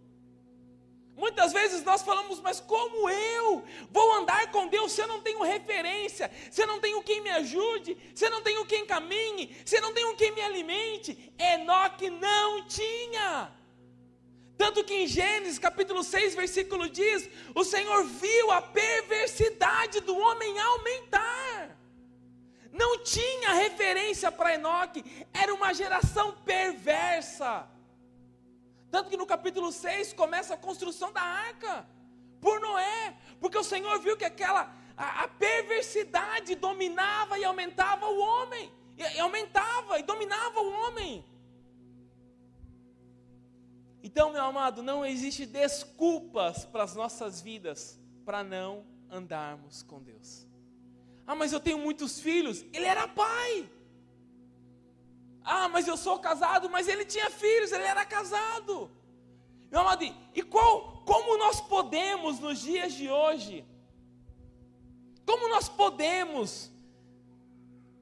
Muitas 1.16 1.54
vezes 1.54 1.84
nós 1.84 2.02
falamos, 2.02 2.40
mas 2.40 2.60
como 2.60 3.10
eu 3.10 3.64
vou 3.90 4.14
andar 4.14 4.50
com 4.52 4.68
Deus 4.68 4.92
se 4.92 5.02
eu 5.02 5.08
não 5.08 5.22
tenho 5.22 5.44
referência, 5.44 6.32
se 6.50 6.62
eu 6.64 6.68
não 6.68 6.80
tenho 6.80 7.04
quem 7.04 7.22
me 7.22 7.30
ajude, 7.30 7.98
se 8.16 8.26
eu 8.26 8.32
não 8.32 8.42
tenho 8.42 8.66
quem 8.66 8.86
caminhe, 8.86 9.56
se 9.66 9.76
eu 9.78 9.82
não 9.82 9.94
tenho 9.94 10.16
quem 10.16 10.32
me 10.32 10.42
alimente? 10.42 11.34
Enoque 11.38 12.10
não 12.10 12.66
tinha. 12.66 13.52
Tanto 14.58 14.84
que 14.84 14.94
em 14.94 15.08
Gênesis 15.08 15.60
capítulo 15.60 16.04
6, 16.04 16.36
versículo 16.36 16.88
diz: 16.88 17.30
o 17.54 17.64
Senhor 17.64 18.04
viu 18.06 18.52
a 18.52 18.62
perversidade 18.62 20.00
do 20.02 20.18
homem 20.18 20.60
aumentar. 20.60 21.78
Não 22.72 23.04
tinha 23.04 23.54
referência 23.54 24.32
para 24.32 24.54
Enoque, 24.54 25.04
era 25.34 25.54
uma 25.54 25.74
geração 25.74 26.32
perversa. 26.46 27.68
Tanto 28.92 29.10
que 29.10 29.18
no 29.18 29.26
capítulo 29.26 29.72
6 29.72 30.14
começa 30.14 30.54
a 30.54 30.58
construção 30.58 31.12
da 31.14 31.22
arca 31.22 31.88
por 32.42 32.60
Noé, 32.60 33.16
porque 33.40 33.58
o 33.58 33.64
Senhor 33.64 34.00
viu 34.00 34.18
que 34.18 34.26
aquela 34.26 34.76
a, 34.98 35.24
a 35.24 35.28
perversidade 35.28 36.54
dominava 36.56 37.40
e 37.40 37.46
aumentava 37.46 38.06
o 38.08 38.20
homem, 38.20 38.72
e, 38.98 39.02
e 39.02 39.20
aumentava 39.20 39.98
e 39.98 40.04
dominava 40.04 40.60
o 40.60 40.72
homem. 40.82 41.26
Então, 44.04 44.32
meu 44.32 44.44
amado, 44.44 44.84
não 44.84 45.06
existe 45.06 45.46
desculpas 45.46 46.66
para 46.66 46.84
as 46.84 46.96
nossas 46.96 47.42
vidas 47.42 48.00
para 48.26 48.44
não 48.44 48.86
andarmos 49.10 49.84
com 49.84 50.02
Deus. 50.02 50.48
Ah, 51.26 51.36
mas 51.36 51.54
eu 51.54 51.60
tenho 51.60 51.78
muitos 51.78 52.20
filhos. 52.20 52.66
Ele 52.74 52.86
era 52.86 53.08
pai. 53.08 53.70
Ah, 55.44 55.68
mas 55.68 55.88
eu 55.88 55.98
sou 55.98 56.20
casado, 56.20 56.70
mas 56.70 56.88
ele 56.88 57.06
tinha 57.06 57.30
filhos, 57.30 57.72
ele 57.72 57.84
era 57.84 58.06
casado. 58.06 58.92
Meu 59.72 59.82
amado, 59.82 60.04
e 60.04 60.42
qual, 60.44 61.02
como 61.06 61.38
nós 61.38 61.62
podemos 61.62 62.40
nos 62.40 62.60
dias 62.60 62.94
de 62.94 63.10
hoje, 63.10 63.66
como 65.26 65.48
nós 65.48 65.70
podemos 65.70 66.72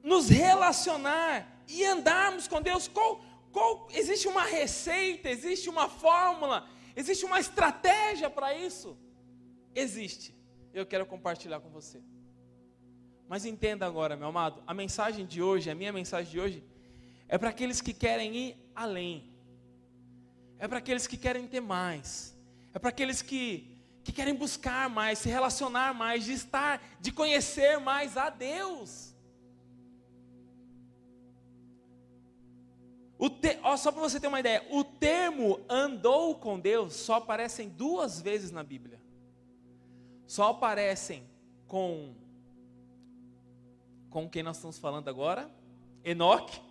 nos 0.02 0.28
relacionar 0.28 1.64
e 1.68 1.84
andarmos 1.84 2.48
com 2.48 2.60
Deus? 2.60 2.88
Qual, 2.88 3.22
qual, 3.52 3.88
existe 3.92 4.26
uma 4.26 4.42
receita, 4.42 5.28
existe 5.28 5.68
uma 5.68 5.88
fórmula, 5.88 6.68
existe 6.96 7.24
uma 7.24 7.38
estratégia 7.38 8.28
para 8.28 8.54
isso? 8.54 8.98
Existe. 9.74 10.34
Eu 10.74 10.84
quero 10.84 11.06
compartilhar 11.06 11.60
com 11.60 11.70
você. 11.70 12.02
Mas 13.28 13.44
entenda 13.44 13.86
agora, 13.86 14.16
meu 14.16 14.28
amado, 14.28 14.60
a 14.66 14.74
mensagem 14.74 15.24
de 15.24 15.40
hoje, 15.40 15.70
a 15.70 15.74
minha 15.74 15.92
mensagem 15.92 16.32
de 16.32 16.40
hoje, 16.40 16.64
é 17.30 17.38
para 17.38 17.50
aqueles 17.50 17.80
que 17.80 17.94
querem 17.94 18.36
ir 18.36 18.56
além, 18.74 19.32
é 20.58 20.66
para 20.66 20.78
aqueles 20.78 21.06
que 21.06 21.16
querem 21.16 21.46
ter 21.46 21.60
mais, 21.60 22.36
é 22.74 22.78
para 22.78 22.88
aqueles 22.88 23.22
que, 23.22 23.80
que 24.02 24.10
querem 24.10 24.34
buscar 24.34 24.90
mais, 24.90 25.20
se 25.20 25.28
relacionar 25.28 25.94
mais, 25.94 26.24
de 26.24 26.32
estar, 26.32 26.82
de 27.00 27.12
conhecer 27.12 27.78
mais 27.78 28.16
a 28.16 28.30
Deus. 28.30 29.14
O 33.16 33.30
te, 33.30 33.60
ó, 33.62 33.76
só 33.76 33.92
para 33.92 34.00
você 34.00 34.18
ter 34.18 34.26
uma 34.26 34.40
ideia, 34.40 34.66
o 34.68 34.82
termo 34.82 35.60
andou 35.68 36.34
com 36.34 36.58
Deus 36.58 36.94
só 36.94 37.14
aparecem 37.14 37.68
duas 37.68 38.20
vezes 38.20 38.50
na 38.50 38.64
Bíblia. 38.64 39.00
Só 40.26 40.50
aparecem 40.50 41.22
com 41.68 42.12
com 44.08 44.28
quem 44.28 44.42
nós 44.42 44.56
estamos 44.56 44.78
falando 44.78 45.06
agora, 45.06 45.48
Enoque 46.02 46.69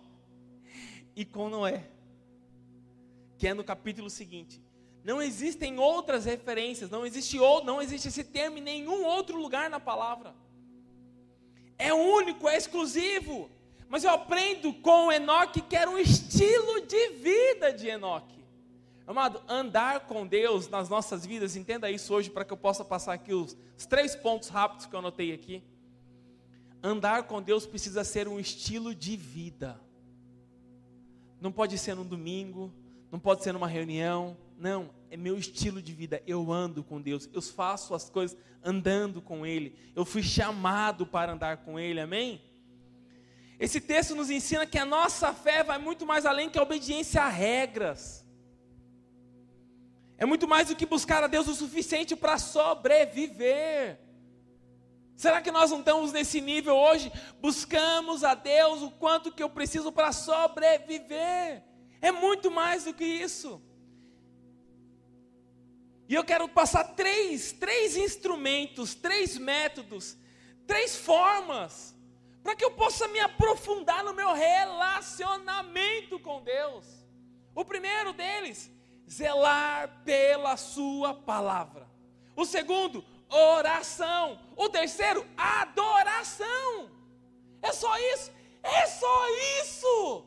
e 1.20 1.24
com 1.26 1.50
Noé, 1.50 1.84
que 3.36 3.46
é 3.46 3.52
no 3.52 3.62
capítulo 3.62 4.08
seguinte. 4.08 4.58
Não 5.04 5.20
existem 5.20 5.78
outras 5.78 6.24
referências, 6.24 6.88
não 6.88 7.04
existe, 7.04 7.36
não 7.62 7.82
existe 7.82 8.08
esse 8.08 8.24
termo 8.24 8.56
em 8.56 8.62
nenhum 8.62 9.04
outro 9.04 9.38
lugar 9.38 9.68
na 9.68 9.78
palavra. 9.78 10.34
É 11.76 11.92
único, 11.92 12.48
é 12.48 12.56
exclusivo. 12.56 13.50
Mas 13.86 14.02
eu 14.02 14.10
aprendo 14.12 14.72
com 14.72 15.12
Enoque 15.12 15.60
que 15.60 15.76
era 15.76 15.90
um 15.90 15.98
estilo 15.98 16.86
de 16.86 17.10
vida 17.10 17.70
de 17.70 17.88
Enoque. 17.88 18.42
Amado, 19.06 19.42
andar 19.46 20.06
com 20.06 20.26
Deus 20.26 20.70
nas 20.70 20.88
nossas 20.88 21.26
vidas, 21.26 21.54
entenda 21.54 21.90
isso 21.90 22.14
hoje 22.14 22.30
para 22.30 22.46
que 22.46 22.52
eu 22.54 22.56
possa 22.56 22.82
passar 22.82 23.12
aqui 23.12 23.34
os, 23.34 23.54
os 23.76 23.84
três 23.84 24.16
pontos 24.16 24.48
rápidos 24.48 24.86
que 24.86 24.94
eu 24.94 25.00
anotei 25.00 25.34
aqui. 25.34 25.62
Andar 26.82 27.24
com 27.24 27.42
Deus 27.42 27.66
precisa 27.66 28.04
ser 28.04 28.26
um 28.26 28.40
estilo 28.40 28.94
de 28.94 29.18
vida. 29.18 29.78
Não 31.40 31.50
pode 31.50 31.78
ser 31.78 31.94
num 31.94 32.04
domingo, 32.04 32.72
não 33.10 33.18
pode 33.18 33.42
ser 33.42 33.52
numa 33.52 33.66
reunião. 33.66 34.36
Não, 34.58 34.90
é 35.10 35.16
meu 35.16 35.38
estilo 35.38 35.80
de 35.80 35.92
vida. 35.92 36.22
Eu 36.26 36.52
ando 36.52 36.84
com 36.84 37.00
Deus, 37.00 37.28
eu 37.32 37.40
faço 37.40 37.94
as 37.94 38.10
coisas 38.10 38.36
andando 38.62 39.22
com 39.22 39.46
Ele. 39.46 39.74
Eu 39.96 40.04
fui 40.04 40.22
chamado 40.22 41.06
para 41.06 41.32
andar 41.32 41.58
com 41.58 41.78
Ele, 41.78 42.00
amém? 42.00 42.42
Esse 43.58 43.80
texto 43.80 44.14
nos 44.14 44.30
ensina 44.30 44.66
que 44.66 44.78
a 44.78 44.86
nossa 44.86 45.34
fé 45.34 45.62
vai 45.62 45.78
muito 45.78 46.06
mais 46.06 46.24
além 46.24 46.48
que 46.48 46.58
a 46.58 46.62
obediência 46.62 47.22
a 47.22 47.28
regras. 47.28 48.24
É 50.16 50.26
muito 50.26 50.46
mais 50.46 50.68
do 50.68 50.76
que 50.76 50.84
buscar 50.84 51.24
a 51.24 51.26
Deus 51.26 51.48
o 51.48 51.54
suficiente 51.54 52.14
para 52.14 52.38
sobreviver. 52.38 53.98
Será 55.20 55.42
que 55.42 55.50
nós 55.50 55.70
não 55.70 55.80
estamos 55.80 56.12
nesse 56.12 56.40
nível 56.40 56.74
hoje? 56.74 57.12
Buscamos 57.42 58.24
a 58.24 58.34
Deus 58.34 58.80
o 58.80 58.90
quanto 58.90 59.30
que 59.30 59.42
eu 59.42 59.50
preciso 59.50 59.92
para 59.92 60.12
sobreviver. 60.12 61.62
É 62.00 62.10
muito 62.10 62.50
mais 62.50 62.84
do 62.84 62.94
que 62.94 63.04
isso. 63.04 63.60
E 66.08 66.14
eu 66.14 66.24
quero 66.24 66.48
passar 66.48 66.84
três, 66.94 67.52
três 67.52 67.98
instrumentos, 67.98 68.94
três 68.94 69.36
métodos, 69.36 70.16
três 70.66 70.96
formas, 70.96 71.94
para 72.42 72.56
que 72.56 72.64
eu 72.64 72.70
possa 72.70 73.06
me 73.08 73.20
aprofundar 73.20 74.02
no 74.02 74.14
meu 74.14 74.32
relacionamento 74.32 76.18
com 76.18 76.40
Deus. 76.40 76.86
O 77.54 77.62
primeiro 77.62 78.14
deles, 78.14 78.70
zelar 79.06 80.00
pela 80.02 80.56
Sua 80.56 81.12
palavra. 81.12 81.86
O 82.34 82.46
segundo, 82.46 83.04
oração. 83.30 84.38
O 84.56 84.68
terceiro, 84.68 85.26
adoração. 85.36 86.90
É 87.62 87.72
só 87.72 87.96
isso? 88.14 88.32
É 88.62 88.86
só 88.86 89.28
isso. 89.60 90.24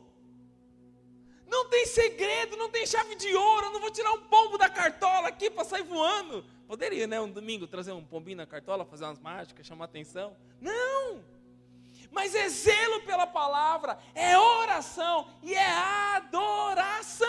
Não 1.47 1.69
tem 1.69 1.85
segredo, 1.85 2.57
não 2.57 2.69
tem 2.69 2.85
chave 2.87 3.15
de 3.15 3.35
ouro. 3.35 3.67
Eu 3.67 3.71
não 3.73 3.79
vou 3.79 3.91
tirar 3.91 4.11
um 4.13 4.21
pombo 4.21 4.57
da 4.57 4.69
cartola 4.69 5.27
aqui 5.27 5.49
para 5.49 5.63
sair 5.63 5.83
voando. 5.83 6.43
Poderia, 6.67 7.05
né? 7.05 7.21
Um 7.21 7.29
domingo 7.29 7.67
trazer 7.67 7.91
um 7.91 8.03
pombinho 8.03 8.37
na 8.37 8.47
cartola, 8.47 8.85
fazer 8.85 9.03
umas 9.03 9.19
mágicas, 9.19 9.65
chamar 9.65 9.85
atenção. 9.85 10.35
Não! 10.59 11.23
Mas 12.11 12.33
é 12.35 12.47
zelo 12.47 13.01
pela 13.01 13.25
palavra, 13.25 13.97
é 14.13 14.37
oração 14.37 15.27
e 15.41 15.53
é 15.53 15.67
adoração. 16.15 17.27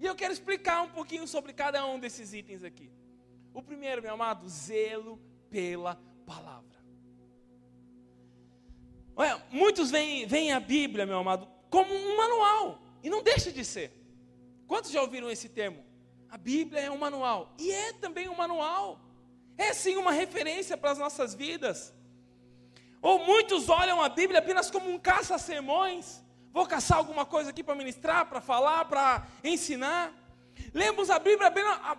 E 0.00 0.06
eu 0.06 0.14
quero 0.14 0.32
explicar 0.32 0.82
um 0.82 0.88
pouquinho 0.88 1.26
sobre 1.26 1.52
cada 1.52 1.84
um 1.86 1.98
desses 1.98 2.32
itens 2.32 2.62
aqui. 2.62 2.90
O 3.56 3.62
primeiro, 3.62 4.02
meu 4.02 4.12
amado, 4.12 4.46
zelo 4.50 5.18
pela 5.48 5.98
palavra. 6.26 6.76
Olha, 9.16 9.42
muitos 9.50 9.90
veem, 9.90 10.26
veem 10.26 10.52
a 10.52 10.60
Bíblia, 10.60 11.06
meu 11.06 11.16
amado, 11.16 11.48
como 11.70 11.90
um 11.90 12.18
manual, 12.18 12.82
e 13.02 13.08
não 13.08 13.22
deixa 13.22 13.50
de 13.50 13.64
ser. 13.64 13.90
Quantos 14.66 14.90
já 14.90 15.00
ouviram 15.00 15.30
esse 15.30 15.48
termo? 15.48 15.82
A 16.28 16.36
Bíblia 16.36 16.82
é 16.82 16.90
um 16.90 16.98
manual, 16.98 17.54
e 17.58 17.72
é 17.72 17.94
também 17.94 18.28
um 18.28 18.36
manual, 18.36 19.00
é 19.56 19.72
sim 19.72 19.96
uma 19.96 20.12
referência 20.12 20.76
para 20.76 20.90
as 20.90 20.98
nossas 20.98 21.34
vidas. 21.34 21.94
Ou 23.00 23.24
muitos 23.24 23.70
olham 23.70 24.02
a 24.02 24.10
Bíblia 24.10 24.40
apenas 24.40 24.70
como 24.70 24.90
um 24.90 24.98
caça-sermões, 24.98 26.22
vou 26.52 26.66
caçar 26.66 26.98
alguma 26.98 27.24
coisa 27.24 27.48
aqui 27.48 27.64
para 27.64 27.74
ministrar, 27.74 28.26
para 28.26 28.42
falar, 28.42 28.84
para 28.84 29.26
ensinar. 29.42 30.25
Lemos 30.72 31.10
a 31.10 31.18
Bíblia, 31.18 31.52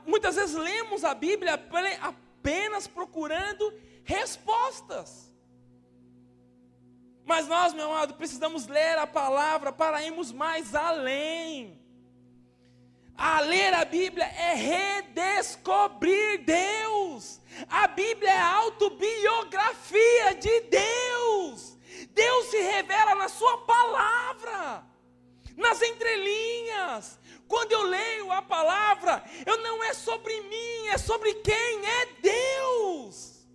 muitas 0.05 0.35
vezes 0.35 0.55
lemos 0.55 1.03
a 1.03 1.13
Bíblia 1.13 1.53
apenas 2.01 2.87
procurando 2.87 3.73
respostas. 4.03 5.27
Mas 7.25 7.47
nós, 7.47 7.73
meu 7.73 7.91
amado, 7.91 8.13
precisamos 8.13 8.67
ler 8.67 8.97
a 8.97 9.05
palavra 9.05 9.71
para 9.71 10.01
irmos 10.01 10.31
mais 10.31 10.73
além. 10.73 11.77
A 13.17 13.41
ler 13.41 13.73
a 13.73 13.83
Bíblia 13.83 14.25
é 14.25 14.53
redescobrir 14.53 16.45
Deus. 16.45 17.41
A 17.67 17.87
Bíblia 17.87 18.29
é 18.29 18.37
a 18.37 18.55
autobiografia 18.55 20.35
de 20.39 20.61
Deus. 20.61 21.77
Deus 22.11 22.45
se 22.47 22.61
revela 22.61 23.15
na 23.15 23.27
Sua 23.27 23.57
palavra, 23.65 24.83
nas 25.55 25.81
entrelinhas, 25.81 27.19
quando 27.47 27.71
eu 27.71 27.83
leio 27.83 28.31
a 28.31 28.41
palavra, 28.41 29.23
eu 29.45 29.57
não 29.57 29.83
é 29.83 29.93
sobre 29.93 30.39
mim, 30.41 30.87
é 30.89 30.97
sobre 30.97 31.33
quem 31.35 31.85
é 31.85 32.05
Deus. 32.21 33.47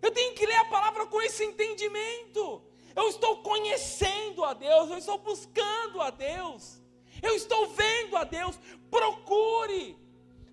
Eu 0.00 0.10
tenho 0.10 0.34
que 0.34 0.46
ler 0.46 0.56
a 0.56 0.64
palavra 0.66 1.06
com 1.06 1.20
esse 1.20 1.44
entendimento. 1.44 2.62
Eu 2.94 3.08
estou 3.08 3.38
conhecendo 3.38 4.44
a 4.44 4.54
Deus, 4.54 4.90
eu 4.90 4.98
estou 4.98 5.18
buscando 5.18 6.00
a 6.00 6.10
Deus. 6.10 6.80
Eu 7.22 7.34
estou 7.34 7.68
vendo 7.68 8.16
a 8.16 8.24
Deus. 8.24 8.58
Procure. 8.90 9.96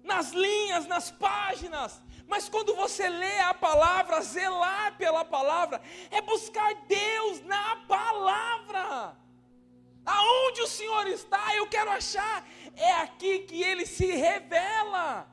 nas 0.04 0.32
linhas, 0.32 0.86
nas 0.86 1.10
páginas. 1.10 2.00
Mas 2.28 2.48
quando 2.48 2.76
você 2.76 3.10
lê 3.10 3.40
a 3.40 3.54
palavra, 3.54 4.22
zelar 4.22 4.96
pela 4.98 5.26
palavra, 5.26 5.82
é 6.12 6.22
buscar 6.22 6.74
Deus 6.88 7.42
na 7.42 7.76
palavra. 7.88 9.18
Aonde 10.06 10.62
o 10.62 10.68
Senhor 10.68 11.08
está, 11.08 11.56
eu 11.56 11.68
quero 11.68 11.90
achar. 11.90 12.48
É 12.76 12.92
aqui 13.02 13.40
que 13.40 13.62
ele 13.64 13.86
se 13.86 14.06
revela. 14.06 15.28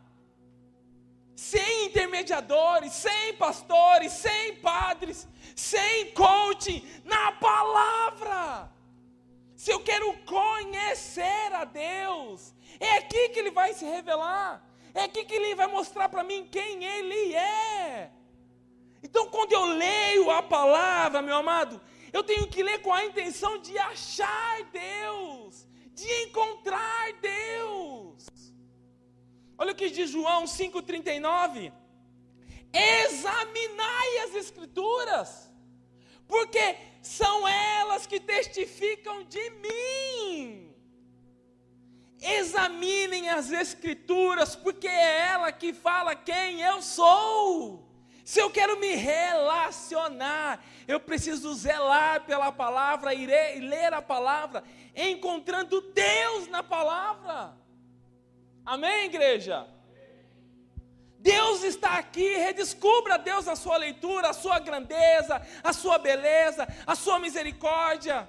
Sem 1.35 1.87
intermediadores, 1.87 2.93
sem 2.93 3.35
pastores, 3.35 4.13
sem 4.13 4.57
padres, 4.57 5.27
sem 5.57 6.13
coaching, 6.13 6.87
na 7.05 7.33
palavra. 7.33 8.71
Se 9.57 9.71
eu 9.71 9.81
quero 9.81 10.13
conhecer 10.25 11.53
a 11.53 11.65
Deus, 11.65 12.55
é 12.81 12.97
aqui 12.97 13.29
que 13.31 13.39
ele 13.39 13.51
vai 13.51 13.75
se 13.75 13.85
revelar. 13.85 14.63
É 14.95 15.05
aqui 15.05 15.25
que 15.25 15.35
ele 15.35 15.55
vai 15.55 15.67
mostrar 15.67 16.09
para 16.09 16.23
mim 16.23 16.49
quem 16.51 16.85
ele 16.85 17.35
é. 17.35 18.11
Então, 19.03 19.29
quando 19.29 19.53
eu 19.53 19.65
leio 19.65 20.31
a 20.31 20.43
palavra, 20.43 21.21
meu 21.23 21.37
amado, 21.37 21.81
eu 22.13 22.23
tenho 22.23 22.47
que 22.47 22.63
ler 22.63 22.81
com 22.83 22.93
a 22.93 23.05
intenção 23.05 23.59
de 23.59 23.77
achar 23.79 24.63
Deus, 24.71 25.67
de 25.95 26.11
encontrar 26.25 27.13
Deus. 27.21 28.27
Olha 29.57 29.73
o 29.73 29.75
que 29.75 29.91
diz 29.91 30.11
João 30.11 30.45
5,39: 30.45 31.73
examinai 32.73 34.19
as 34.25 34.35
Escrituras, 34.35 35.51
porque 36.27 36.77
são 37.01 37.47
elas 37.47 38.07
que 38.07 38.21
testificam 38.21 39.25
de 39.25 39.51
mim. 39.51 40.75
Examinem 42.21 43.31
as 43.31 43.51
Escrituras, 43.51 44.55
porque 44.55 44.87
é 44.87 45.29
ela 45.29 45.51
que 45.51 45.73
fala 45.73 46.15
quem 46.15 46.61
eu 46.61 46.81
sou. 46.81 47.92
Se 48.25 48.41
eu 48.41 48.51
quero 48.51 48.79
me 48.79 48.95
relacionar, 48.95 50.65
eu 50.87 51.01
preciso 51.01 51.53
zelar 51.55 52.25
pela 52.25 52.53
palavra 52.53 53.13
e 53.13 53.27
ler 53.27 53.93
a 53.93 54.01
palavra, 54.01 54.63
encontrando 54.95 55.81
Deus 55.81 56.49
na 56.49 56.63
palavra. 56.63 57.55
Amém, 58.65 59.07
igreja? 59.07 59.67
Deus 61.19 61.63
está 61.63 61.99
aqui, 61.99 62.37
redescubra 62.37 63.17
Deus 63.17 63.47
na 63.47 63.55
sua 63.55 63.77
leitura, 63.77 64.31
a 64.31 64.33
sua 64.33 64.59
grandeza, 64.59 65.41
a 65.63 65.73
sua 65.73 65.99
beleza, 65.99 66.67
a 66.87 66.95
sua 66.95 67.19
misericórdia. 67.19 68.29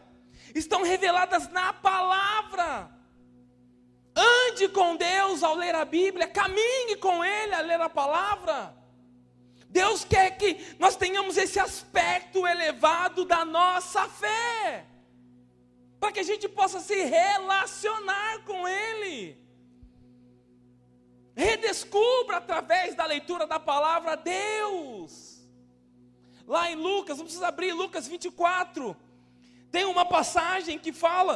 Estão 0.54 0.84
reveladas 0.84 1.50
na 1.50 1.74
palavra. 1.74 2.92
Ande 4.16 4.68
com 4.70 4.96
Deus 4.96 5.42
ao 5.42 5.56
ler 5.56 5.74
a 5.74 5.86
Bíblia, 5.86 6.28
caminhe 6.28 6.96
com 6.98 7.24
Ele 7.24 7.56
a 7.56 7.62
ler 7.62 7.82
a 7.82 7.90
palavra. 7.90 8.83
Deus 9.74 10.06
quer 10.06 10.38
que 10.38 10.50
nós 10.78 10.96
tenhamos 10.96 11.36
esse 11.36 11.60
aspecto 11.60 12.46
elevado 12.46 13.26
da 13.26 13.44
nossa 13.44 14.08
fé, 14.08 14.86
para 16.00 16.12
que 16.12 16.20
a 16.20 16.28
gente 16.32 16.48
possa 16.48 16.80
se 16.80 16.98
relacionar 17.04 18.44
com 18.46 18.68
Ele. 18.68 19.36
Redescubra 21.36 22.38
através 22.38 22.94
da 22.94 23.06
leitura 23.08 23.48
da 23.48 23.60
palavra 23.60 24.16
Deus. 24.16 25.12
Lá 26.46 26.70
em 26.70 26.76
Lucas, 26.76 27.18
não 27.18 27.26
precisa 27.26 27.48
abrir, 27.48 27.74
Lucas 27.74 28.08
24, 28.08 28.96
tem 29.72 29.86
uma 29.86 30.06
passagem 30.06 30.78
que 30.78 30.94
fala 30.94 31.34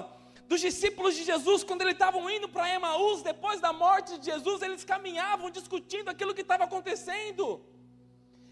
dos 0.48 0.62
discípulos 0.62 1.16
de 1.16 1.24
Jesus, 1.24 1.64
quando 1.64 1.82
eles 1.82 1.94
estavam 1.94 2.30
indo 2.30 2.48
para 2.48 2.72
Emaús, 2.72 3.24
depois 3.24 3.60
da 3.60 3.74
morte 3.74 4.20
de 4.20 4.26
Jesus, 4.28 4.62
eles 4.62 4.84
caminhavam 4.84 5.50
discutindo 5.50 6.10
aquilo 6.10 6.36
que 6.36 6.42
estava 6.42 6.66
acontecendo. 6.66 7.66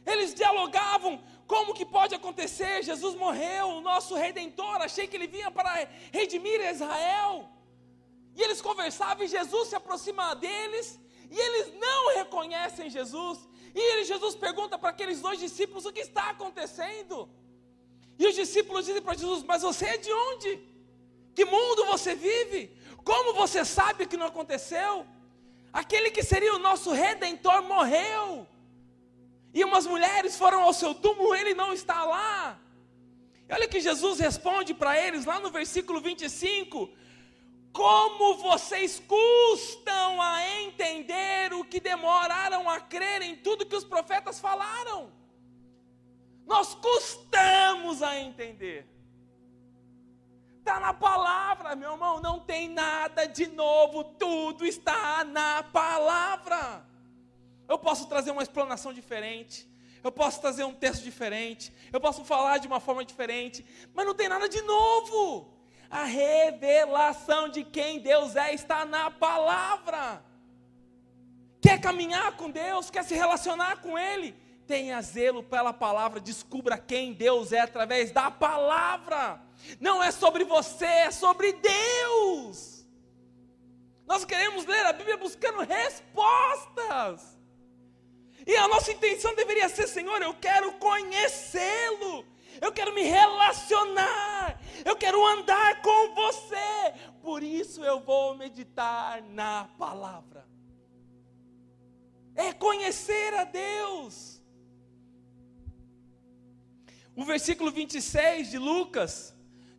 Eles 0.06 0.34
dialogavam, 0.34 1.22
como 1.48 1.74
que 1.74 1.86
pode 1.86 2.14
acontecer? 2.14 2.84
Jesus 2.84 3.16
morreu, 3.16 3.68
o 3.70 3.82
nosso 3.82 4.16
redentor, 4.16 4.78
achei 4.82 5.08
que 5.08 5.16
ele 5.18 5.28
vinha 5.28 5.50
para 5.50 5.88
redimir 6.12 6.60
Israel. 6.62 7.50
E 8.36 8.42
eles 8.42 8.62
conversavam 8.62 9.24
e 9.24 9.28
Jesus 9.28 9.70
se 9.70 9.76
aproxima 9.76 10.36
deles, 10.36 11.00
e 11.32 11.38
eles 11.38 11.74
não 11.80 12.16
reconhecem 12.16 12.90
Jesus. 12.90 13.40
E 13.74 13.80
ele, 13.80 14.04
Jesus 14.06 14.36
pergunta 14.36 14.78
para 14.78 14.90
aqueles 14.90 15.22
dois 15.22 15.40
discípulos 15.40 15.86
o 15.86 15.92
que 15.92 16.02
está 16.02 16.30
acontecendo. 16.30 17.30
E 18.18 18.26
os 18.28 18.36
discípulos 18.36 18.86
dizem 18.86 19.02
para 19.02 19.18
Jesus: 19.18 19.44
Mas 19.44 19.62
você 19.62 19.86
é 19.86 19.98
de 19.98 20.12
onde? 20.12 20.52
Que 21.34 21.46
mundo 21.46 21.86
você 21.86 22.16
vive? 22.16 22.76
Como 23.04 23.34
você 23.34 23.66
sabe 23.66 24.06
que 24.06 24.18
não 24.18 24.28
aconteceu? 24.28 25.06
Aquele 25.72 26.10
que 26.10 26.24
seria 26.24 26.56
o 26.56 26.60
nosso 26.60 26.92
redentor 26.92 27.62
morreu. 27.64 28.48
E 29.56 29.64
umas 29.64 29.88
mulheres 29.88 30.38
foram 30.38 30.64
ao 30.64 30.74
seu 30.74 30.94
túmulo, 30.94 31.34
ele 31.34 31.54
não 31.54 31.72
está 31.72 32.04
lá. 32.04 32.60
E 33.48 33.54
olha 33.54 33.70
que 33.70 33.80
Jesus 33.80 34.20
responde 34.20 34.74
para 34.74 35.00
eles 35.00 35.24
lá 35.24 35.40
no 35.40 35.50
versículo 35.50 36.02
25: 36.02 36.90
Como 37.72 38.36
vocês 38.36 39.02
custam 39.08 40.22
a 40.22 40.46
entender 40.64 41.54
o 41.54 41.64
que 41.64 41.80
demoraram 41.80 42.70
a 42.70 42.82
crer 42.82 43.22
em 43.22 43.38
tudo 43.38 43.66
que 43.66 43.78
os 43.78 43.86
profetas 43.86 44.42
falaram? 44.42 45.10
Nós 46.46 46.76
custamos 46.76 48.04
a 48.04 48.20
entender. 48.20 48.86
Está 50.60 50.82
na 50.82 50.94
palavra, 50.94 51.78
meu 51.78 51.94
irmão, 51.94 52.20
não 52.20 52.42
tem 52.42 52.68
nada 52.68 53.26
de 53.26 53.48
novo, 53.48 54.04
tudo 54.04 54.66
está 54.66 55.24
na 55.24 55.64
palavra. 55.64 56.86
Eu 57.68 57.78
posso 57.78 58.08
trazer 58.08 58.32
uma 58.32 58.44
explanação 58.44 58.94
diferente, 58.94 59.68
eu 60.04 60.12
posso 60.12 60.40
trazer 60.40 60.64
um 60.64 60.74
texto 60.74 61.04
diferente, 61.04 61.74
eu 61.92 62.00
posso 62.00 62.24
falar 62.24 62.60
de 62.60 62.68
uma 62.68 62.80
forma 62.80 63.04
diferente, 63.04 63.66
mas 63.94 64.06
não 64.06 64.14
tem 64.14 64.30
nada 64.30 64.48
de 64.48 64.62
novo. 64.62 65.52
A 65.90 66.04
revelação 66.04 67.50
de 67.50 67.64
quem 67.64 68.00
Deus 68.00 68.36
é 68.36 68.54
está 68.54 68.86
na 68.86 69.10
palavra. 69.10 70.24
Quer 71.62 71.82
caminhar 71.82 72.38
com 72.38 72.52
Deus, 72.52 72.92
quer 72.92 73.04
se 73.04 73.16
relacionar 73.16 73.82
com 73.82 73.98
Ele? 73.98 74.36
Tenha 74.68 75.02
zelo 75.02 75.42
pela 75.44 75.74
palavra, 75.74 76.20
descubra 76.20 76.78
quem 76.78 77.14
Deus 77.14 77.52
é 77.52 77.62
através 77.62 78.12
da 78.12 78.30
palavra. 78.30 79.42
Não 79.80 80.04
é 80.04 80.12
sobre 80.12 80.44
você, 80.44 80.86
é 80.86 81.12
sobre 81.12 81.54
Deus. 81.54 82.86
Nós 84.06 84.24
queremos 84.24 84.66
ler 84.66 84.86
a 84.86 84.94
Bíblia 84.94 85.18
buscando 85.18 85.62
respostas. 85.62 87.35
E 88.46 88.56
a 88.56 88.68
nossa 88.68 88.92
intenção 88.92 89.34
deveria 89.36 89.68
ser: 89.70 89.88
Senhor, 89.88 90.22
eu 90.22 90.34
quero 90.34 90.74
conhecê-lo. 90.74 92.26
Eu 92.62 92.72
quero 92.72 92.94
me 92.94 93.04
relacionar. 93.04 94.60
Eu 94.84 94.96
quero 94.96 95.26
andar 95.26 95.82
com 95.82 96.16
você. 96.16 96.94
Por 97.22 97.44
isso 97.44 97.84
eu 97.84 98.00
vou 98.00 98.36
meditar 98.36 99.22
na 99.22 99.66
palavra. 99.78 100.46
É 102.36 102.54
conhecer 102.54 103.34
a 103.34 103.44
Deus. 103.44 104.42
O 107.16 107.24
versículo 107.24 107.72
26 107.72 108.52
de 108.52 108.58
Lucas 108.58 109.36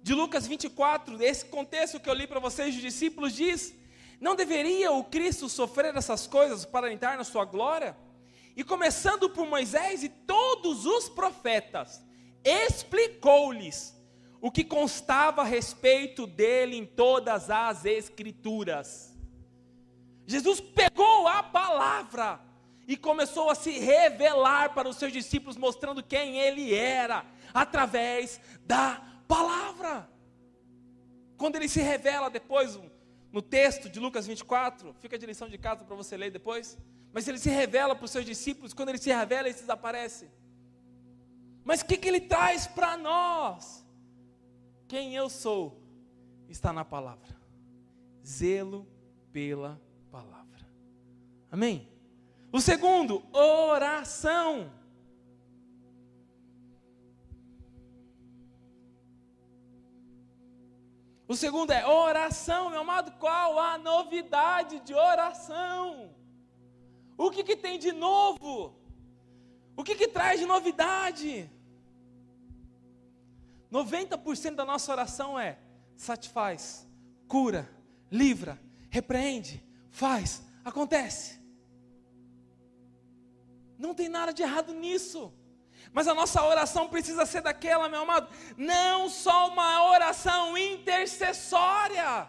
de 0.07 0.15
Lucas 0.15 0.47
24, 0.47 1.21
esse 1.21 1.45
contexto 1.47 1.99
que 1.99 2.09
eu 2.09 2.15
li 2.15 2.29
para 2.29 2.39
vocês, 2.39 2.73
os 2.77 2.81
discípulos 2.81 3.35
diz: 3.35 3.75
Não 4.21 4.37
deveria 4.37 4.93
o 4.93 5.03
Cristo 5.03 5.49
sofrer 5.49 5.97
essas 5.97 6.29
coisas 6.29 6.65
para 6.65 6.93
entrar 6.93 7.19
na 7.19 7.25
sua 7.25 7.45
glória? 7.45 7.97
E 8.57 8.65
começando 8.65 9.29
por 9.29 9.47
Moisés 9.47 10.03
e 10.03 10.09
todos 10.09 10.87
os 10.87 11.11
profetas, 11.11 12.03
explicou-lhes 12.43 13.95
o 14.41 14.51
que 14.51 14.65
constava 14.65 15.43
a 15.43 15.45
respeito 15.45 16.27
dele 16.27 16.77
em 16.77 16.87
todas 16.87 17.51
as 17.51 17.85
Escrituras. 17.85 19.15
Jesus 20.27 20.59
pegou 20.61 21.29
a 21.29 21.43
palavra 21.43 22.41
e 22.89 22.97
começou 22.97 23.51
a 23.51 23.55
se 23.55 23.73
revelar 23.73 24.73
para 24.73 24.89
os 24.89 24.97
seus 24.97 25.13
discípulos, 25.13 25.57
mostrando 25.57 26.03
quem 26.03 26.39
ele 26.39 26.75
era, 26.75 27.27
através 27.53 28.41
da 28.65 29.03
palavra. 29.29 30.09
Quando 31.37 31.57
ele 31.57 31.69
se 31.69 31.81
revela 31.81 32.31
depois 32.31 32.79
no 33.33 33.43
texto 33.43 33.89
de 33.89 34.01
Lucas 34.01 34.27
24, 34.27 34.95
fica 34.95 35.19
de 35.19 35.27
lição 35.27 35.49
de 35.49 35.59
casa 35.59 35.85
para 35.85 35.97
você 35.97 36.17
ler 36.17 36.31
depois. 36.31 36.79
Mas 37.13 37.27
ele 37.27 37.39
se 37.39 37.49
revela 37.49 37.95
para 37.95 38.05
os 38.05 38.11
seus 38.11 38.25
discípulos, 38.25 38.75
quando 38.75 38.91
ele 38.91 38.99
se 38.99 39.11
revela, 39.11 39.49
ele 39.49 39.59
desaparece. 39.59 40.31
Mas 41.65 41.81
o 41.81 41.87
que, 41.87 41.97
que 41.97 42.09
ele 42.09 42.21
traz 42.21 42.67
para 42.67 42.97
nós? 42.97 43.85
Quem 44.87 45.15
eu 45.15 45.29
sou 45.29 45.83
está 46.49 46.73
na 46.73 46.85
palavra. 46.85 47.37
Zelo 48.25 48.87
pela 49.33 49.81
palavra. 50.11 50.67
Amém? 51.51 51.89
O 52.53 52.61
segundo, 52.61 53.23
oração. 53.33 54.73
O 61.29 61.35
segundo 61.35 61.73
é 61.73 61.87
oração, 61.87 62.71
meu 62.71 62.81
amado. 62.81 63.13
Qual 63.19 63.59
a 63.59 63.77
novidade 63.79 64.81
de 64.81 64.95
oração? 64.95 66.15
O 67.19 67.31
que, 67.31 67.43
que 67.43 67.57
tem 67.57 67.79
de 67.79 67.93
novo? 67.93 68.75
O 69.77 69.83
que, 69.83 69.95
que 69.95 70.09
traz 70.09 70.39
de 70.39 70.47
novidade? 70.47 71.51
90% 73.73 74.55
da 74.55 74.65
nossa 74.65 74.93
oração 74.93 75.39
é 75.39 75.59
satisfaz, 75.97 76.87
cura, 77.27 77.69
livra, 78.11 78.61
repreende, 78.89 79.63
faz, 79.91 80.43
acontece. 80.65 81.41
Não 83.79 83.95
tem 83.95 84.09
nada 84.09 84.33
de 84.33 84.43
errado 84.43 84.73
nisso. 84.73 85.33
Mas 85.97 86.07
a 86.07 86.13
nossa 86.13 86.45
oração 86.45 86.89
precisa 86.89 87.25
ser 87.25 87.41
daquela, 87.41 87.89
meu 87.89 88.03
amado, 88.03 88.29
não 88.55 89.09
só 89.09 89.49
uma 89.49 89.83
oração 89.89 90.55
intercessória, 90.55 92.29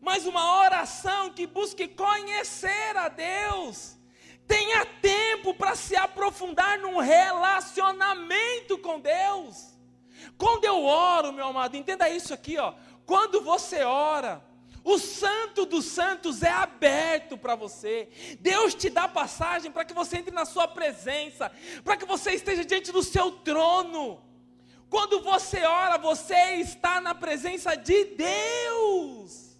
mas 0.00 0.24
uma 0.24 0.60
oração 0.60 1.30
que 1.30 1.48
busque 1.48 1.88
conhecer 1.88 2.96
a 2.96 3.08
Deus. 3.08 3.96
Tenha 4.46 4.86
tempo 4.86 5.52
para 5.54 5.74
se 5.74 5.96
aprofundar 5.96 6.78
num 6.78 6.98
relacionamento 6.98 8.78
com 8.78 9.00
Deus. 9.00 9.74
Quando 10.38 10.64
eu 10.64 10.84
oro, 10.84 11.32
meu 11.32 11.48
amado, 11.48 11.76
entenda 11.76 12.08
isso 12.08 12.32
aqui, 12.32 12.56
ó. 12.56 12.72
Quando 13.04 13.40
você 13.40 13.82
ora, 13.82 14.40
o 14.84 14.98
Santo 14.98 15.64
dos 15.64 15.86
Santos 15.86 16.42
é 16.42 16.50
aberto 16.50 17.38
para 17.38 17.54
você. 17.56 18.08
Deus 18.38 18.74
te 18.74 18.90
dá 18.90 19.08
passagem 19.08 19.72
para 19.72 19.84
que 19.84 19.94
você 19.94 20.18
entre 20.18 20.30
na 20.30 20.44
sua 20.44 20.68
presença, 20.68 21.50
para 21.82 21.96
que 21.96 22.04
você 22.04 22.32
esteja 22.32 22.66
diante 22.66 22.92
do 22.92 23.02
seu 23.02 23.32
trono. 23.32 24.22
Quando 24.90 25.22
você 25.22 25.64
ora, 25.64 25.96
você 25.96 26.56
está 26.56 27.00
na 27.00 27.14
presença 27.14 27.74
de 27.74 28.04
Deus. 28.04 29.56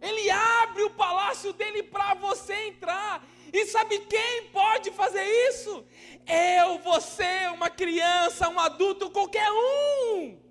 Ele 0.00 0.30
abre 0.30 0.84
o 0.84 0.90
palácio 0.90 1.52
dele 1.52 1.82
para 1.82 2.14
você 2.14 2.54
entrar. 2.68 3.26
E 3.52 3.66
sabe 3.66 3.98
quem 4.00 4.50
pode 4.52 4.92
fazer 4.92 5.24
isso? 5.48 5.84
Eu, 6.26 6.78
você, 6.78 7.48
uma 7.52 7.70
criança, 7.70 8.48
um 8.48 8.60
adulto, 8.60 9.10
qualquer 9.10 9.50
um. 9.50 10.43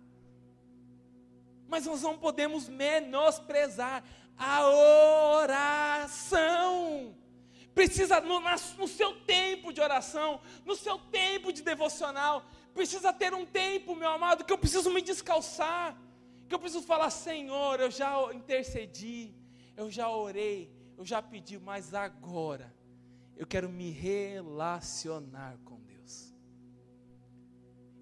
mas 1.72 1.86
nós 1.86 2.02
não 2.02 2.18
podemos 2.18 2.68
menosprezar 2.68 4.04
a 4.36 4.68
oração. 5.38 7.16
Precisa, 7.74 8.20
no, 8.20 8.38
no, 8.76 8.86
seu 8.86 9.14
tempo 9.22 9.72
de 9.72 9.80
oração, 9.80 10.42
no 10.66 10.76
seu 10.76 10.98
tempo 10.98 11.50
de 11.50 11.62
devocional, 11.62 12.44
precisa 12.74 13.10
ter 13.10 13.32
um 13.32 13.46
tempo, 13.46 13.96
meu 13.96 14.10
amado, 14.10 14.44
que 14.44 14.52
eu 14.52 14.58
preciso 14.58 14.90
me 14.90 15.00
descalçar, 15.00 15.96
que 16.46 16.54
eu 16.54 16.58
preciso 16.58 16.84
falar: 16.84 17.08
Senhor, 17.08 17.80
eu 17.80 17.90
já 17.90 18.12
intercedi, 18.34 19.34
eu 19.74 19.90
já 19.90 20.10
orei, 20.10 20.70
eu 20.98 21.06
já 21.06 21.22
pedi, 21.22 21.58
mas 21.58 21.94
agora 21.94 22.70
eu 23.34 23.46
quero 23.46 23.70
me 23.70 23.90
relacionar 23.90 25.56
com 25.64 25.80
Deus, 25.80 26.34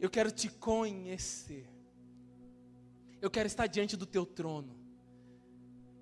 eu 0.00 0.10
quero 0.10 0.32
te 0.32 0.48
conhecer. 0.48 1.79
Eu 3.20 3.30
quero 3.30 3.46
estar 3.46 3.66
diante 3.66 3.96
do 3.96 4.06
teu 4.06 4.24
trono. 4.24 4.74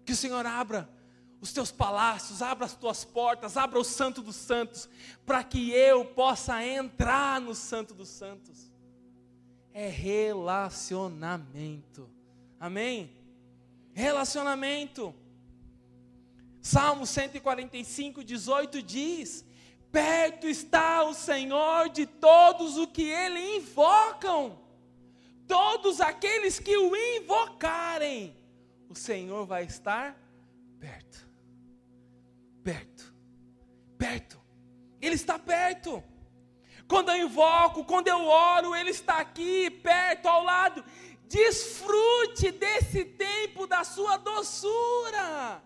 Que 0.05 0.13
o 0.13 0.17
Senhor 0.17 0.47
abra 0.47 0.89
os 1.41 1.53
teus 1.53 1.71
palácios, 1.71 2.43
abra 2.43 2.67
as 2.67 2.75
tuas 2.75 3.05
portas, 3.05 3.57
abra 3.57 3.79
o 3.79 3.85
Santo 3.85 4.21
dos 4.23 4.35
Santos, 4.37 4.89
para 5.25 5.45
que 5.45 5.71
eu 5.71 6.05
possa 6.05 6.65
entrar 6.65 7.41
no 7.41 7.55
Santo 7.55 7.95
dos 7.95 8.09
Santos. 8.09 8.73
É 9.73 9.89
relacionamento. 9.89 12.11
Amém? 12.59 13.17
Relacionamento. 13.93 15.15
Salmo 16.61 17.07
145, 17.07 18.25
18 18.25 18.83
diz: 18.83 19.45
Perto 19.93 20.49
está 20.49 21.05
o 21.05 21.15
Senhor 21.15 21.89
de 21.89 22.05
todos 22.07 22.77
os 22.77 22.87
que 22.87 23.05
ele 23.05 23.57
invocam 23.57 24.59
todos 25.49 26.01
aqueles 26.01 26.61
que 26.61 26.77
o 26.77 26.95
invocarem, 26.95 28.37
o 28.89 28.95
Senhor 28.95 29.47
vai 29.47 29.65
estar 29.65 30.17
perto. 30.79 31.27
Perto. 32.63 33.15
Perto. 33.97 34.41
Ele 35.01 35.15
está 35.15 35.39
perto. 35.39 36.05
Quando 36.87 37.11
eu 37.11 37.27
invoco, 37.27 37.85
quando 37.85 38.09
eu 38.09 38.25
oro, 38.25 38.75
Ele 38.75 38.91
está 38.91 39.19
aqui, 39.19 39.71
perto, 39.71 40.27
ao 40.27 40.45
lado. 40.45 40.85
Desfrute 41.25 42.51
desse 42.53 43.05
tempo 43.05 43.67
da 43.67 43.85
sua 43.85 44.17
doçura. 44.19 45.63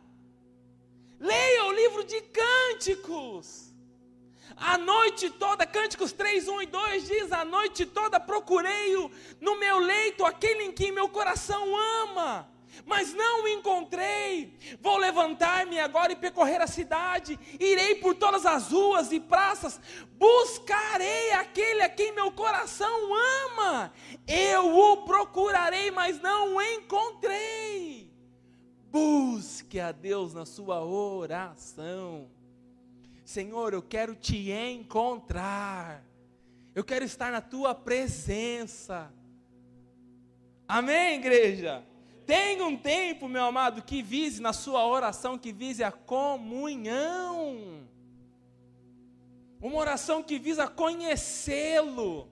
Leia 1.18 1.64
o 1.66 1.72
livro 1.72 2.04
de 2.04 2.20
Cânticos. 2.20 3.71
A 4.64 4.78
noite 4.78 5.28
toda, 5.28 5.66
Cânticos 5.66 6.12
3, 6.12 6.46
1 6.46 6.62
e 6.62 6.66
2 6.66 7.08
diz: 7.08 7.32
A 7.32 7.44
noite 7.44 7.84
toda 7.84 8.20
procurei-o 8.20 9.10
no 9.40 9.58
meu 9.58 9.78
leito, 9.78 10.24
aquele 10.24 10.62
em 10.62 10.72
quem 10.72 10.92
meu 10.92 11.08
coração 11.08 11.74
ama, 12.04 12.48
mas 12.86 13.12
não 13.12 13.42
o 13.42 13.48
encontrei. 13.48 14.56
Vou 14.80 14.96
levantar-me 14.98 15.80
agora 15.80 16.12
e 16.12 16.16
percorrer 16.16 16.62
a 16.62 16.68
cidade, 16.68 17.38
irei 17.58 17.96
por 17.96 18.14
todas 18.14 18.46
as 18.46 18.70
ruas 18.70 19.10
e 19.10 19.18
praças, 19.18 19.80
buscarei 20.12 21.32
aquele 21.32 21.82
a 21.82 21.88
quem 21.88 22.12
meu 22.12 22.30
coração 22.30 23.10
ama. 23.46 23.92
Eu 24.28 24.78
o 24.78 24.98
procurarei, 24.98 25.90
mas 25.90 26.20
não 26.20 26.54
o 26.54 26.62
encontrei. 26.62 28.12
Busque 28.92 29.80
a 29.80 29.90
Deus 29.90 30.34
na 30.34 30.46
sua 30.46 30.84
oração. 30.84 32.30
Senhor, 33.32 33.72
eu 33.72 33.80
quero 33.80 34.14
te 34.14 34.50
encontrar, 34.50 36.04
eu 36.74 36.84
quero 36.84 37.02
estar 37.02 37.32
na 37.32 37.40
tua 37.40 37.74
presença. 37.74 39.10
Amém, 40.68 41.14
igreja? 41.14 41.82
Tenha 42.26 42.62
um 42.62 42.76
tempo, 42.76 43.30
meu 43.30 43.44
amado, 43.44 43.80
que 43.80 44.02
vise 44.02 44.42
na 44.42 44.52
sua 44.52 44.86
oração, 44.86 45.38
que 45.38 45.50
vise 45.50 45.82
a 45.82 45.90
comunhão. 45.90 47.88
Uma 49.62 49.78
oração 49.78 50.22
que 50.22 50.38
visa 50.38 50.68
conhecê-lo. 50.68 52.28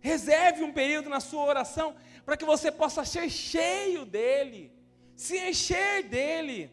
Reserve 0.00 0.62
um 0.62 0.72
período 0.72 1.10
na 1.10 1.18
sua 1.18 1.42
oração 1.44 1.92
para 2.24 2.36
que 2.36 2.44
você 2.44 2.70
possa 2.70 3.04
ser 3.04 3.28
cheio 3.28 4.06
dele, 4.06 4.72
se 5.16 5.36
encher 5.38 6.04
dele. 6.04 6.70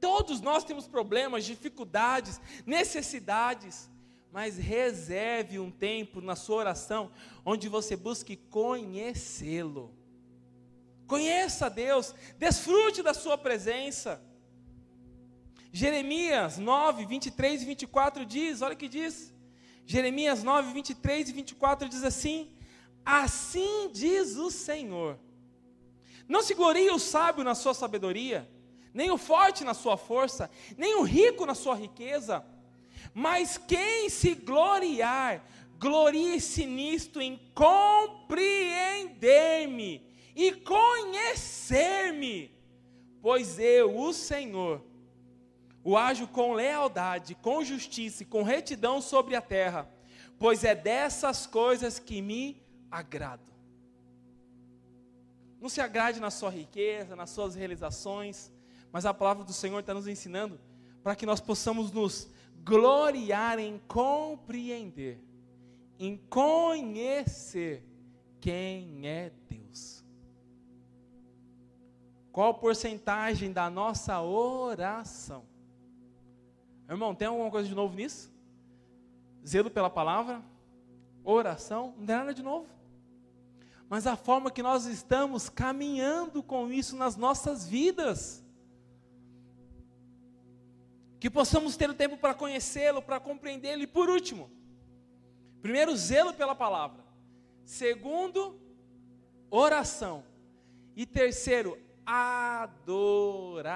Todos 0.00 0.40
nós 0.40 0.64
temos 0.64 0.86
problemas, 0.86 1.44
dificuldades, 1.44 2.40
necessidades, 2.64 3.88
mas 4.32 4.58
reserve 4.58 5.58
um 5.58 5.70
tempo 5.70 6.20
na 6.20 6.36
sua 6.36 6.56
oração 6.56 7.10
onde 7.44 7.68
você 7.68 7.96
busque 7.96 8.36
conhecê-lo. 8.36 9.94
Conheça 11.06 11.70
Deus, 11.70 12.14
desfrute 12.38 13.02
da 13.02 13.14
sua 13.14 13.38
presença. 13.38 14.20
Jeremias 15.72 16.58
9, 16.58 17.06
23 17.06 17.62
e 17.62 17.64
24 17.64 18.26
diz: 18.26 18.62
olha 18.62 18.74
o 18.74 18.76
que 18.76 18.88
diz. 18.88 19.32
Jeremias 19.84 20.42
9, 20.42 20.72
23 20.72 21.28
e 21.28 21.32
24 21.32 21.88
diz 21.88 22.02
assim: 22.02 22.50
Assim 23.04 23.88
diz 23.92 24.36
o 24.36 24.50
Senhor: 24.50 25.18
Não 26.28 26.42
se 26.42 26.54
glorie 26.54 26.90
o 26.90 26.98
sábio 26.98 27.44
na 27.44 27.54
sua 27.54 27.72
sabedoria, 27.72 28.50
nem 28.96 29.10
o 29.10 29.18
forte 29.18 29.62
na 29.62 29.74
sua 29.74 29.98
força, 29.98 30.50
nem 30.78 30.96
o 30.96 31.02
rico 31.02 31.44
na 31.44 31.54
sua 31.54 31.74
riqueza, 31.74 32.42
mas 33.12 33.58
quem 33.58 34.08
se 34.08 34.34
gloriar, 34.34 35.44
glorie-se 35.78 36.64
nisto 36.64 37.20
em 37.20 37.38
compreender-me 37.54 40.02
e 40.34 40.50
conhecer-me, 40.52 42.50
pois 43.20 43.58
eu, 43.58 43.98
o 43.98 44.14
Senhor, 44.14 44.82
o 45.84 45.94
ajo 45.94 46.26
com 46.28 46.54
lealdade, 46.54 47.34
com 47.34 47.62
justiça 47.62 48.22
e 48.22 48.26
com 48.26 48.42
retidão 48.42 49.02
sobre 49.02 49.36
a 49.36 49.42
terra, 49.42 49.86
pois 50.38 50.64
é 50.64 50.74
dessas 50.74 51.46
coisas 51.46 51.98
que 51.98 52.22
me 52.22 52.64
agrado. 52.90 53.52
Não 55.60 55.68
se 55.68 55.82
agrade 55.82 56.18
na 56.18 56.30
sua 56.30 56.48
riqueza, 56.48 57.14
nas 57.14 57.28
suas 57.28 57.54
realizações, 57.54 58.55
mas 58.96 59.04
a 59.04 59.12
palavra 59.12 59.44
do 59.44 59.52
Senhor 59.52 59.78
está 59.80 59.92
nos 59.92 60.08
ensinando 60.08 60.58
para 61.02 61.14
que 61.14 61.26
nós 61.26 61.38
possamos 61.38 61.92
nos 61.92 62.30
gloriar 62.64 63.58
em 63.58 63.78
compreender, 63.86 65.22
em 65.98 66.16
conhecer 66.30 67.86
quem 68.40 69.06
é 69.06 69.30
Deus. 69.50 70.02
Qual 72.32 72.48
a 72.48 72.54
porcentagem 72.54 73.52
da 73.52 73.68
nossa 73.68 74.18
oração? 74.22 75.44
Irmão, 76.88 77.14
tem 77.14 77.28
alguma 77.28 77.50
coisa 77.50 77.68
de 77.68 77.74
novo 77.74 77.94
nisso? 77.94 78.32
Zelo 79.46 79.70
pela 79.70 79.90
palavra, 79.90 80.40
oração, 81.22 81.92
não 81.98 82.06
tem 82.06 82.16
nada 82.16 82.32
de 82.32 82.42
novo. 82.42 82.66
Mas 83.90 84.06
a 84.06 84.16
forma 84.16 84.50
que 84.50 84.62
nós 84.62 84.86
estamos 84.86 85.50
caminhando 85.50 86.42
com 86.42 86.72
isso 86.72 86.96
nas 86.96 87.14
nossas 87.14 87.68
vidas. 87.68 88.45
Que 91.18 91.30
possamos 91.30 91.76
ter 91.76 91.88
o 91.88 91.94
tempo 91.94 92.16
para 92.16 92.34
conhecê-lo, 92.34 93.00
para 93.02 93.18
compreendê-lo. 93.18 93.82
E 93.82 93.86
por 93.86 94.08
último, 94.08 94.50
primeiro, 95.62 95.96
zelo 95.96 96.34
pela 96.34 96.54
palavra. 96.54 97.04
Segundo, 97.64 98.60
oração. 99.50 100.24
E 100.94 101.04
terceiro, 101.06 101.78
adoração. 102.04 103.66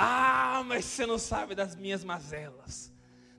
Ah, 0.00 0.62
mas 0.64 0.84
você 0.84 1.04
não 1.04 1.18
sabe 1.18 1.56
das 1.56 1.74
minhas 1.74 2.04
mazelas, 2.04 2.92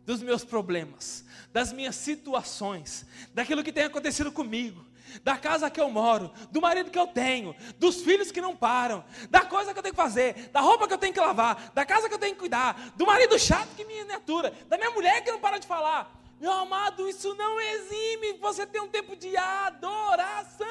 dos 0.06 0.22
meus 0.22 0.44
problemas, 0.44 1.24
das 1.54 1.72
minhas 1.72 1.96
situações, 1.96 3.06
daquilo 3.34 3.64
que 3.64 3.72
tem 3.72 3.86
acontecido 3.86 4.30
comigo, 4.30 4.86
da 5.24 5.38
casa 5.38 5.70
que 5.70 5.80
eu 5.80 5.90
moro, 5.90 6.32
do 6.52 6.62
marido 6.62 6.92
que 6.92 7.00
eu 7.00 7.08
tenho, 7.08 7.56
dos 7.78 8.02
filhos 8.02 8.32
que 8.32 8.42
não 8.42 8.56
param, 8.56 9.04
da 9.30 9.42
coisa 9.42 9.74
que 9.74 9.80
eu 9.80 9.84
tenho 9.84 9.96
que 9.96 10.02
fazer, 10.02 10.50
da 10.50 10.62
roupa 10.62 10.88
que 10.88 10.94
eu 10.94 10.98
tenho 10.98 11.14
que 11.14 11.20
lavar, 11.20 11.72
da 11.74 11.86
casa 11.86 12.08
que 12.08 12.14
eu 12.14 12.20
tenho 12.20 12.34
que 12.34 12.40
cuidar, 12.40 12.92
do 12.96 13.06
marido 13.06 13.38
chato 13.40 13.76
que 13.76 13.86
me 13.86 14.00
atura, 14.14 14.54
da 14.68 14.78
minha 14.78 14.92
mulher 14.92 15.24
que 15.24 15.32
não 15.32 15.40
para 15.40 15.58
de 15.58 15.68
falar. 15.68 16.20
Meu 16.40 16.52
amado, 16.52 17.10
isso 17.10 17.34
não 17.36 17.60
exime 17.60 18.34
você 18.34 18.66
ter 18.66 18.80
um 18.80 18.88
tempo 18.88 19.16
de 19.16 19.36
adoração. 19.36 20.68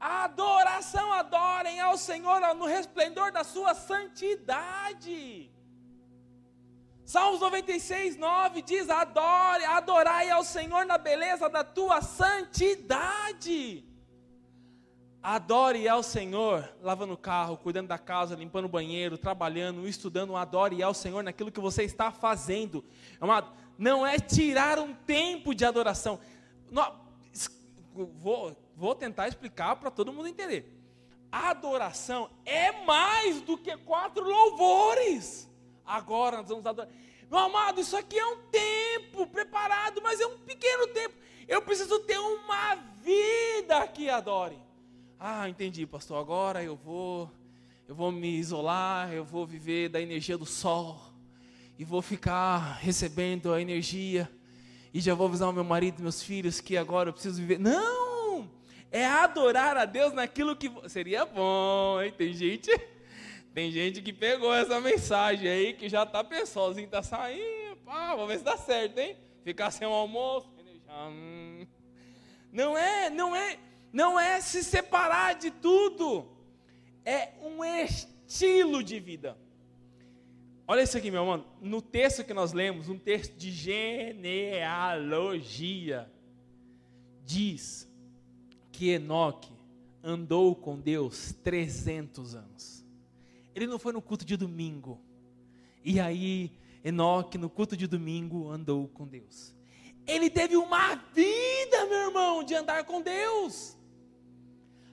Adoração, 0.00 1.12
adorem 1.12 1.80
ao 1.80 1.96
Senhor 1.96 2.40
no 2.54 2.66
resplendor 2.66 3.32
da 3.32 3.44
sua 3.44 3.74
santidade. 3.74 5.50
Salmos 7.08 7.40
96, 7.40 8.18
9 8.18 8.60
diz: 8.60 8.90
Adore, 8.90 9.64
adorai 9.64 10.28
ao 10.28 10.44
Senhor 10.44 10.84
na 10.84 10.98
beleza 10.98 11.48
da 11.48 11.64
tua 11.64 12.02
santidade. 12.02 13.82
Adore 15.22 15.88
ao 15.88 16.02
Senhor, 16.02 16.70
lavando 16.82 17.14
o 17.14 17.16
carro, 17.16 17.56
cuidando 17.56 17.88
da 17.88 17.96
casa, 17.96 18.34
limpando 18.34 18.66
o 18.66 18.68
banheiro, 18.68 19.16
trabalhando, 19.16 19.88
estudando. 19.88 20.36
Adore 20.36 20.82
ao 20.82 20.92
Senhor 20.92 21.24
naquilo 21.24 21.50
que 21.50 21.60
você 21.60 21.82
está 21.82 22.12
fazendo. 22.12 22.84
Amado, 23.18 23.50
não 23.78 24.06
é 24.06 24.18
tirar 24.18 24.78
um 24.78 24.92
tempo 24.92 25.54
de 25.54 25.64
adoração. 25.64 26.20
Não, 26.70 26.94
vou, 28.18 28.54
vou 28.76 28.94
tentar 28.94 29.28
explicar 29.28 29.76
para 29.76 29.90
todo 29.90 30.12
mundo 30.12 30.28
entender. 30.28 30.78
adoração 31.32 32.28
é 32.44 32.84
mais 32.84 33.40
do 33.40 33.56
que 33.56 33.74
quatro 33.78 34.22
louvores. 34.22 35.47
Agora 35.88 36.38
nós 36.38 36.48
vamos 36.48 36.66
adorar. 36.66 36.90
Meu 37.30 37.38
amado, 37.40 37.80
isso 37.80 37.96
aqui 37.96 38.18
é 38.18 38.26
um 38.26 38.38
tempo 38.50 39.26
preparado, 39.26 40.00
mas 40.02 40.20
é 40.20 40.26
um 40.26 40.38
pequeno 40.38 40.86
tempo. 40.88 41.14
Eu 41.46 41.62
preciso 41.62 41.98
ter 42.00 42.18
uma 42.18 42.74
vida 43.02 43.86
que 43.88 44.08
adore. 44.10 44.58
Ah, 45.18 45.48
entendi, 45.48 45.86
pastor. 45.86 46.18
Agora 46.18 46.62
eu 46.62 46.76
vou, 46.76 47.30
eu 47.88 47.94
vou 47.94 48.12
me 48.12 48.36
isolar, 48.36 49.12
eu 49.12 49.24
vou 49.24 49.46
viver 49.46 49.88
da 49.88 50.00
energia 50.00 50.38
do 50.38 50.46
sol 50.46 51.00
e 51.78 51.84
vou 51.84 52.02
ficar 52.02 52.78
recebendo 52.80 53.52
a 53.52 53.60
energia 53.60 54.30
e 54.92 55.00
já 55.00 55.14
vou 55.14 55.26
avisar 55.26 55.48
o 55.48 55.52
meu 55.52 55.64
marido 55.64 56.02
meus 56.02 56.22
filhos 56.22 56.60
que 56.60 56.76
agora 56.76 57.08
eu 57.08 57.12
preciso 57.12 57.40
viver. 57.40 57.58
Não! 57.58 58.50
É 58.90 59.04
adorar 59.04 59.76
a 59.76 59.84
Deus 59.84 60.12
naquilo 60.12 60.56
que 60.56 60.70
seria 60.88 61.24
bom, 61.24 62.00
hein? 62.00 62.12
Tem 62.16 62.32
gente, 62.32 62.70
tem 63.58 63.72
gente 63.72 64.00
que 64.00 64.12
pegou 64.12 64.54
essa 64.54 64.80
mensagem 64.80 65.48
aí 65.48 65.74
que 65.74 65.88
já 65.88 66.06
tá 66.06 66.22
pessoalzinho, 66.22 66.88
tá 66.88 67.02
saindo, 67.02 67.74
pá, 67.84 68.14
vamos 68.14 68.28
ver 68.28 68.38
se 68.38 68.44
dá 68.44 68.56
certo, 68.56 68.98
hein? 68.98 69.16
Ficar 69.42 69.72
sem 69.72 69.84
o 69.84 69.90
almoço, 69.90 70.48
hum. 70.88 71.66
não 72.52 72.78
é, 72.78 73.10
não 73.10 73.34
é, 73.34 73.58
não 73.92 74.20
é 74.20 74.40
se 74.40 74.62
separar 74.62 75.34
de 75.34 75.50
tudo. 75.50 76.28
É 77.04 77.30
um 77.42 77.64
estilo 77.64 78.80
de 78.80 79.00
vida. 79.00 79.36
Olha 80.64 80.82
isso 80.82 80.96
aqui, 80.96 81.10
meu 81.10 81.22
irmão. 81.22 81.44
No 81.60 81.82
texto 81.82 82.22
que 82.22 82.32
nós 82.32 82.52
lemos, 82.52 82.88
um 82.88 82.96
texto 82.96 83.36
de 83.36 83.50
genealogia, 83.50 86.08
diz 87.24 87.92
que 88.70 88.90
Enoque 88.90 89.50
andou 90.00 90.54
com 90.54 90.78
Deus 90.78 91.34
300 91.42 92.36
anos. 92.36 92.86
Ele 93.58 93.66
não 93.66 93.78
foi 93.78 93.92
no 93.92 94.00
culto 94.00 94.24
de 94.24 94.36
domingo. 94.36 95.00
E 95.84 95.98
aí, 95.98 96.52
Enoque, 96.84 97.36
no 97.36 97.50
culto 97.50 97.76
de 97.76 97.88
domingo, 97.88 98.48
andou 98.48 98.86
com 98.86 99.04
Deus. 99.04 99.52
Ele 100.06 100.30
teve 100.30 100.56
uma 100.56 100.94
vida, 101.12 101.86
meu 101.86 102.06
irmão, 102.06 102.44
de 102.44 102.54
andar 102.54 102.84
com 102.84 103.02
Deus. 103.02 103.76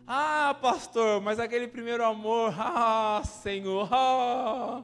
Ah, 0.07 0.57
pastor, 0.59 1.21
mas 1.21 1.39
aquele 1.39 1.67
primeiro 1.67 2.03
amor, 2.03 2.53
ah, 2.57 3.21
Senhor, 3.23 3.87
ah, 3.91 4.83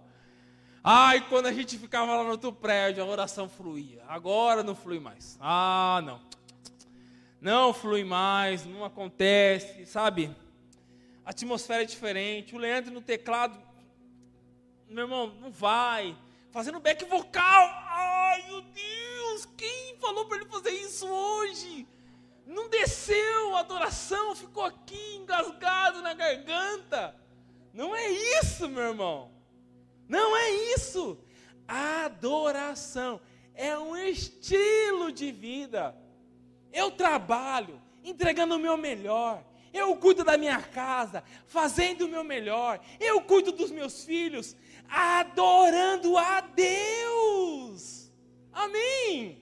Ai, 0.84 1.28
quando 1.28 1.48
a 1.48 1.54
gente 1.54 1.78
ficava 1.78 2.16
lá 2.16 2.24
no 2.24 2.32
outro 2.32 2.54
prédio, 2.54 3.04
a 3.04 3.08
oração 3.08 3.50
fluía. 3.50 4.04
Agora 4.08 4.64
não 4.64 4.76
flui 4.76 5.00
mais. 5.00 5.38
Ah, 5.40 6.02
não. 6.04 6.22
Não 7.40 7.74
flui 7.74 8.04
mais, 8.04 8.64
não 8.66 8.86
acontece, 8.86 9.86
sabe? 9.88 10.36
A 11.24 11.30
atmosfera 11.30 11.84
é 11.84 11.86
diferente. 11.86 12.56
O 12.56 12.58
Leandro 12.60 12.92
no 12.92 13.02
teclado, 13.02 13.60
meu 14.92 15.06
irmão, 15.06 15.34
não 15.40 15.52
vai. 15.52 16.18
Fazendo 16.52 16.80
back 16.80 17.06
vocal. 17.06 17.70
Ai, 17.88 18.46
meu 18.48 18.62
Deus, 18.62 19.48
quem 19.58 19.96
falou 20.00 20.26
para 20.26 20.38
ele 20.38 20.50
fazer 20.50 20.72
isso 20.72 21.08
hoje? 21.08 21.88
Não 22.46 22.70
desceu 22.70 23.56
a 23.56 23.62
adoração, 23.62 24.36
ficou 24.36 24.64
aqui 24.66 25.16
engasgado 25.16 26.02
na 26.02 26.14
garganta. 26.14 27.16
Não 27.74 27.96
é 27.96 28.10
isso, 28.10 28.68
meu 28.68 28.84
irmão. 28.84 29.32
Não 30.10 30.36
é 30.36 30.50
isso. 30.76 31.18
Adoração 31.66 33.22
é 33.56 33.78
um 33.78 33.96
estilo 33.96 35.12
de 35.12 35.32
vida. 35.32 35.96
Eu 36.74 36.92
trabalho 36.92 37.82
entregando 38.04 38.56
o 38.56 38.60
meu 38.60 38.76
melhor. 38.76 39.42
Eu 39.74 39.96
cuido 39.96 40.24
da 40.24 40.38
minha 40.38 40.62
casa, 40.62 41.24
fazendo 41.46 42.06
o 42.06 42.10
meu 42.10 42.24
melhor. 42.24 42.80
Eu 43.00 43.22
cuido 43.22 43.52
dos 43.52 43.72
meus 43.72 44.04
filhos, 44.04 44.56
adorando 44.90 46.18
a 46.18 46.42
Deus. 46.42 48.12
Amém. 48.52 49.42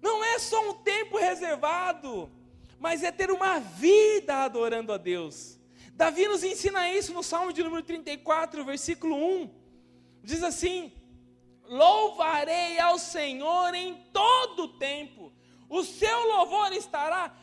Não 0.00 0.24
é 0.24 0.38
só 0.38 0.70
um 0.70 0.74
tempo 0.74 1.18
reservado 1.18 2.30
mas 2.80 3.02
é 3.02 3.12
ter 3.12 3.30
uma 3.30 3.60
vida 3.60 4.36
adorando 4.38 4.90
a 4.90 4.96
Deus. 4.96 5.60
Davi 5.92 6.26
nos 6.26 6.42
ensina 6.42 6.90
isso 6.90 7.12
no 7.12 7.22
Salmo 7.22 7.52
de 7.52 7.62
número 7.62 7.82
34, 7.82 8.64
versículo 8.64 9.14
1. 9.14 9.50
Diz 10.24 10.42
assim: 10.42 10.90
Louvarei 11.66 12.80
ao 12.80 12.98
Senhor 12.98 13.74
em 13.74 13.94
todo 14.14 14.62
o 14.64 14.68
tempo, 14.78 15.30
o 15.68 15.84
seu 15.84 16.26
louvor 16.26 16.72
estará 16.72 17.36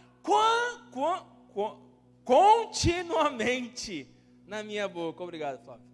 continuamente 2.24 4.08
na 4.46 4.62
minha 4.64 4.88
boca. 4.88 5.24
Obrigado, 5.24 5.64
Flávio. 5.64 5.86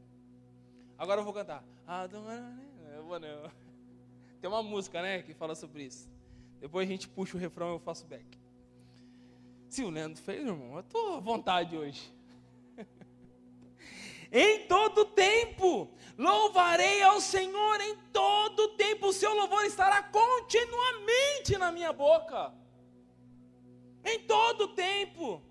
Agora 0.98 1.22
eu 1.22 1.26
vou 1.26 1.34
cantar. 1.34 1.64
Eu 2.96 3.04
vou. 3.04 3.20
Tem 4.42 4.50
uma 4.50 4.64
música, 4.64 5.02
né, 5.02 5.22
que 5.22 5.34
fala 5.34 5.56
sobre 5.56 5.84
isso. 5.84 6.10
Depois 6.60 6.88
a 6.88 6.92
gente 6.92 7.08
puxa 7.08 7.38
o 7.38 7.40
refrão 7.40 7.70
e 7.70 7.76
eu 7.76 7.80
faço 7.80 8.06
back. 8.06 8.26
Se 9.70 9.84
o 9.84 9.90
Leandro 9.90 10.22
fez, 10.22 10.46
irmão, 10.46 10.74
eu 10.74 10.80
estou 10.82 11.16
à 11.16 11.20
vontade 11.20 11.78
hoje. 11.78 12.14
em 14.32 14.68
todo 14.68 15.06
tempo, 15.06 15.90
louvarei 16.18 17.02
ao 17.02 17.20
Senhor 17.20 17.82
em 17.82 17.96
todo 18.12 18.76
tempo, 18.76 19.08
o 19.08 19.14
seu 19.14 19.34
louvor 19.34 19.66
estará 19.66 20.04
continuamente 20.04 21.58
na 21.58 21.72
minha 21.72 21.92
boca. 21.92 22.54
Em 24.06 24.20
todo 24.22 24.70
tempo. 24.70 25.42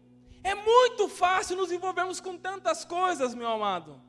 É 0.43 0.55
muito 0.55 1.09
fácil 1.09 1.57
nos 1.57 1.71
envolvermos 1.71 2.21
com 2.21 2.37
tantas 2.37 2.85
coisas, 2.85 3.35
meu 3.35 3.49
amado. 3.49 4.01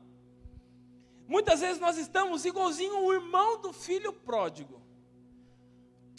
Muitas 1.26 1.60
vezes 1.60 1.80
nós 1.80 1.96
estamos 1.96 2.44
igualzinho 2.44 2.98
o 3.04 3.12
irmão 3.12 3.60
do 3.60 3.72
filho 3.72 4.12
pródigo. 4.12 4.82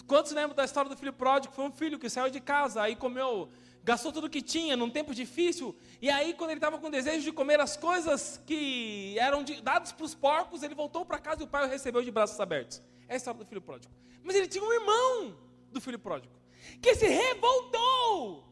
Quantos 0.07 0.31
lembram 0.31 0.55
da 0.55 0.63
história 0.63 0.89
do 0.89 0.95
filho 0.95 1.13
pródigo? 1.13 1.53
Foi 1.53 1.65
um 1.65 1.71
filho 1.71 1.99
que 1.99 2.09
saiu 2.09 2.29
de 2.29 2.39
casa, 2.39 2.81
aí 2.81 2.95
comeu, 2.95 3.49
gastou 3.83 4.11
tudo 4.11 4.29
que 4.29 4.41
tinha 4.41 4.77
num 4.77 4.89
tempo 4.89 5.13
difícil, 5.13 5.75
e 6.01 6.09
aí 6.09 6.33
quando 6.33 6.51
ele 6.51 6.59
estava 6.59 6.77
com 6.77 6.89
desejo 6.91 7.23
de 7.23 7.31
comer 7.31 7.59
as 7.59 7.75
coisas 7.75 8.39
que 8.45 9.17
eram 9.19 9.43
dadas 9.63 9.91
para 9.91 10.05
os 10.05 10.13
porcos, 10.13 10.63
ele 10.63 10.75
voltou 10.75 11.05
para 11.05 11.17
casa 11.17 11.41
e 11.41 11.45
o 11.45 11.47
pai 11.47 11.65
o 11.65 11.69
recebeu 11.69 12.03
de 12.03 12.11
braços 12.11 12.39
abertos. 12.39 12.81
É 13.07 13.15
a 13.15 13.17
história 13.17 13.39
do 13.39 13.45
filho 13.45 13.61
pródigo. 13.61 13.93
Mas 14.23 14.35
ele 14.35 14.47
tinha 14.47 14.63
um 14.63 14.71
irmão 14.71 15.37
do 15.71 15.81
filho 15.81 15.99
pródigo, 15.99 16.33
que 16.81 16.95
se 16.95 17.07
revoltou 17.07 18.43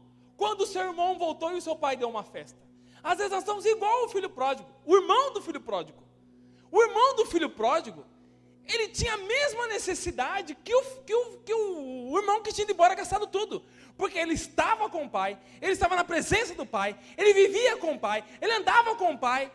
quando 0.44 0.60
o 0.60 0.66
seu 0.66 0.82
irmão 0.82 1.16
voltou 1.16 1.52
e 1.52 1.54
o 1.54 1.62
seu 1.62 1.74
pai 1.74 1.96
deu 1.96 2.06
uma 2.06 2.22
festa. 2.22 2.60
Às 3.02 3.16
vezes 3.16 3.32
nós 3.32 3.42
estamos 3.44 3.64
igual 3.64 4.04
o 4.04 4.08
filho 4.10 4.28
pródigo, 4.28 4.68
o 4.84 4.94
irmão 4.94 5.32
do 5.32 5.40
filho 5.40 5.58
pródigo. 5.58 6.02
O 6.70 6.82
irmão 6.82 7.16
do 7.16 7.24
filho 7.24 7.48
pródigo, 7.48 8.04
ele 8.66 8.88
tinha 8.88 9.14
a 9.14 9.16
mesma 9.16 9.66
necessidade 9.68 10.54
que 10.56 10.74
o, 10.74 10.82
que 11.06 11.14
o, 11.14 11.38
que 11.38 11.54
o, 11.54 12.10
o 12.10 12.18
irmão 12.18 12.42
que 12.42 12.52
tinha 12.52 12.64
ido 12.64 12.72
embora 12.72 12.94
gastado 12.94 13.26
tudo. 13.26 13.64
Porque 13.96 14.18
ele 14.18 14.34
estava 14.34 14.90
com 14.90 15.06
o 15.06 15.08
pai, 15.08 15.38
ele 15.62 15.72
estava 15.72 15.96
na 15.96 16.04
presença 16.04 16.54
do 16.54 16.66
pai, 16.66 16.94
ele 17.16 17.32
vivia 17.32 17.78
com 17.78 17.94
o 17.94 17.98
pai, 17.98 18.22
ele 18.38 18.52
andava 18.52 18.96
com 18.96 19.12
o 19.12 19.18
pai, 19.18 19.50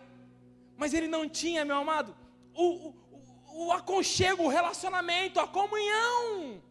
mas 0.76 0.92
ele 0.96 1.08
não 1.08 1.30
tinha, 1.30 1.64
meu 1.64 1.78
amado, 1.78 2.18
o, 2.56 2.66
o, 2.66 3.68
o 3.68 3.72
aconchego, 3.74 4.42
o 4.44 4.48
relacionamento, 4.48 5.40
a 5.40 5.48
comunhão. 5.48 6.64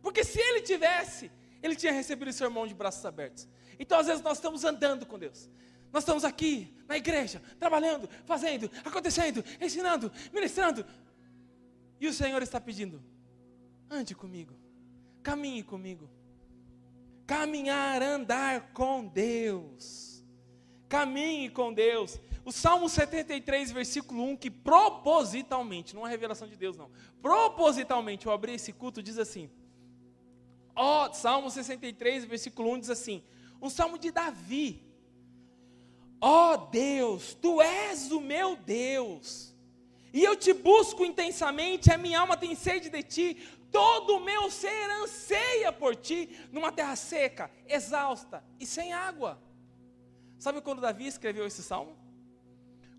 Porque 0.00 0.24
se 0.24 0.40
ele 0.40 0.62
tivesse, 0.62 1.30
ele 1.64 1.74
tinha 1.74 1.92
recebido 1.92 2.28
esse 2.28 2.44
irmão 2.44 2.66
de 2.66 2.74
braços 2.74 3.04
abertos. 3.06 3.48
Então, 3.78 3.98
às 3.98 4.06
vezes, 4.06 4.22
nós 4.22 4.36
estamos 4.36 4.64
andando 4.64 5.06
com 5.06 5.18
Deus, 5.18 5.48
nós 5.90 6.02
estamos 6.02 6.22
aqui 6.22 6.76
na 6.86 6.98
igreja, 6.98 7.40
trabalhando, 7.58 8.06
fazendo, 8.26 8.70
acontecendo, 8.84 9.42
ensinando, 9.58 10.12
ministrando. 10.30 10.84
E 11.98 12.06
o 12.06 12.12
Senhor 12.12 12.42
está 12.42 12.60
pedindo: 12.60 13.02
ande 13.90 14.14
comigo, 14.14 14.54
caminhe 15.22 15.62
comigo. 15.62 16.10
Caminhar, 17.26 18.02
andar 18.02 18.72
com 18.74 19.06
Deus. 19.06 20.22
Caminhe 20.90 21.48
com 21.48 21.72
Deus. 21.72 22.20
O 22.44 22.52
Salmo 22.52 22.90
73, 22.90 23.72
versículo 23.72 24.22
1, 24.24 24.36
que 24.36 24.50
propositalmente, 24.50 25.94
não 25.94 26.06
é 26.06 26.10
revelação 26.10 26.46
de 26.46 26.56
Deus, 26.56 26.76
não. 26.76 26.90
Propositalmente, 27.22 28.26
eu 28.26 28.32
abri 28.32 28.52
esse 28.52 28.70
culto, 28.70 29.02
diz 29.02 29.16
assim. 29.16 29.48
Ó, 30.74 31.06
oh, 31.06 31.14
Salmo 31.14 31.50
63, 31.50 32.24
versículo 32.24 32.70
1 32.72 32.80
diz 32.80 32.90
assim: 32.90 33.22
um 33.60 33.70
salmo 33.70 33.98
de 33.98 34.10
Davi, 34.10 34.84
Ó 36.20 36.54
oh 36.54 36.56
Deus, 36.56 37.34
tu 37.34 37.60
és 37.60 38.10
o 38.10 38.20
meu 38.20 38.56
Deus, 38.56 39.54
e 40.12 40.24
eu 40.24 40.34
te 40.34 40.54
busco 40.54 41.04
intensamente, 41.04 41.92
a 41.92 41.98
minha 41.98 42.20
alma 42.20 42.36
tem 42.36 42.54
sede 42.54 42.88
de 42.88 43.02
ti, 43.02 43.36
todo 43.70 44.16
o 44.16 44.20
meu 44.20 44.50
ser 44.50 44.90
anseia 45.02 45.70
por 45.72 45.94
ti, 45.96 46.30
numa 46.50 46.72
terra 46.72 46.96
seca, 46.96 47.50
exausta 47.66 48.42
e 48.58 48.64
sem 48.64 48.92
água. 48.92 49.42
Sabe 50.38 50.60
quando 50.60 50.80
Davi 50.80 51.06
escreveu 51.06 51.46
esse 51.46 51.62
salmo? 51.62 51.96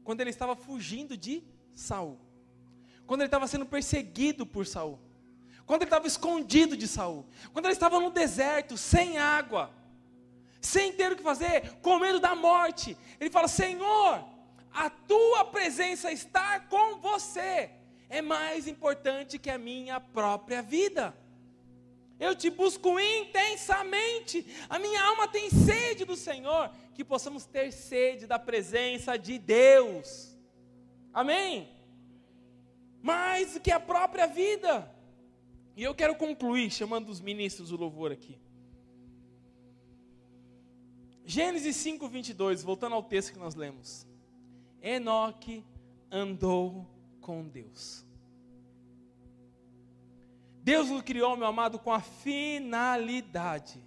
Quando 0.03 0.21
ele 0.21 0.29
estava 0.29 0.55
fugindo 0.55 1.17
de 1.17 1.43
Saul, 1.73 2.19
quando 3.07 3.21
ele 3.21 3.27
estava 3.27 3.47
sendo 3.47 3.65
perseguido 3.65 4.45
por 4.45 4.67
Saul, 4.67 4.99
quando 5.65 5.81
ele 5.81 5.89
estava 5.89 6.07
escondido 6.07 6.77
de 6.77 6.87
Saul, 6.87 7.25
quando 7.53 7.65
ele 7.65 7.73
estava 7.73 7.99
no 7.99 8.11
deserto, 8.11 8.77
sem 8.77 9.17
água 9.17 9.73
sem 10.65 10.91
ter 10.91 11.11
o 11.11 11.15
que 11.15 11.23
fazer, 11.23 11.75
com 11.81 11.99
medo 11.99 12.19
da 12.19 12.35
morte. 12.35 12.97
Ele 13.19 13.29
fala: 13.29 13.47
Senhor, 13.47 14.25
a 14.73 14.89
tua 14.89 15.45
presença 15.45 16.11
estar 16.11 16.67
com 16.67 16.97
você 16.97 17.69
é 18.09 18.21
mais 18.21 18.67
importante 18.67 19.39
que 19.39 19.49
a 19.49 19.57
minha 19.57 19.99
própria 19.99 20.61
vida. 20.61 21.15
Eu 22.17 22.33
te 22.33 22.49
busco 22.49 22.97
intensamente, 22.97 24.45
a 24.69 24.79
minha 24.79 25.03
alma 25.03 25.27
tem 25.27 25.49
sede 25.49 26.05
do 26.05 26.15
Senhor, 26.15 26.71
que 26.93 27.03
possamos 27.03 27.45
ter 27.45 27.73
sede 27.73 28.25
da 28.25 28.39
presença 28.39 29.17
de 29.17 29.37
Deus. 29.37 30.33
Amém? 31.13 31.69
Mais 33.01 33.53
do 33.53 33.59
que 33.59 33.69
a 33.69 33.81
própria 33.81 34.27
vida. 34.27 34.89
E 35.75 35.83
eu 35.83 35.93
quero 35.93 36.15
concluir 36.15 36.71
chamando 36.71 37.09
os 37.09 37.19
ministros 37.19 37.69
do 37.69 37.77
louvor 37.77 38.11
aqui. 38.11 38.37
Gênesis 41.25 41.75
5, 41.77 42.07
22, 42.07 42.63
voltando 42.63 42.95
ao 42.95 43.03
texto 43.03 43.33
que 43.33 43.39
nós 43.39 43.55
lemos. 43.55 44.07
Enoque 44.81 45.65
andou 46.11 46.87
com 47.19 47.47
Deus. 47.47 48.05
Deus 50.63 50.89
o 50.89 51.03
criou, 51.03 51.35
meu 51.35 51.47
amado, 51.47 51.77
com 51.77 51.91
a 51.91 51.99
finalidade 51.99 53.83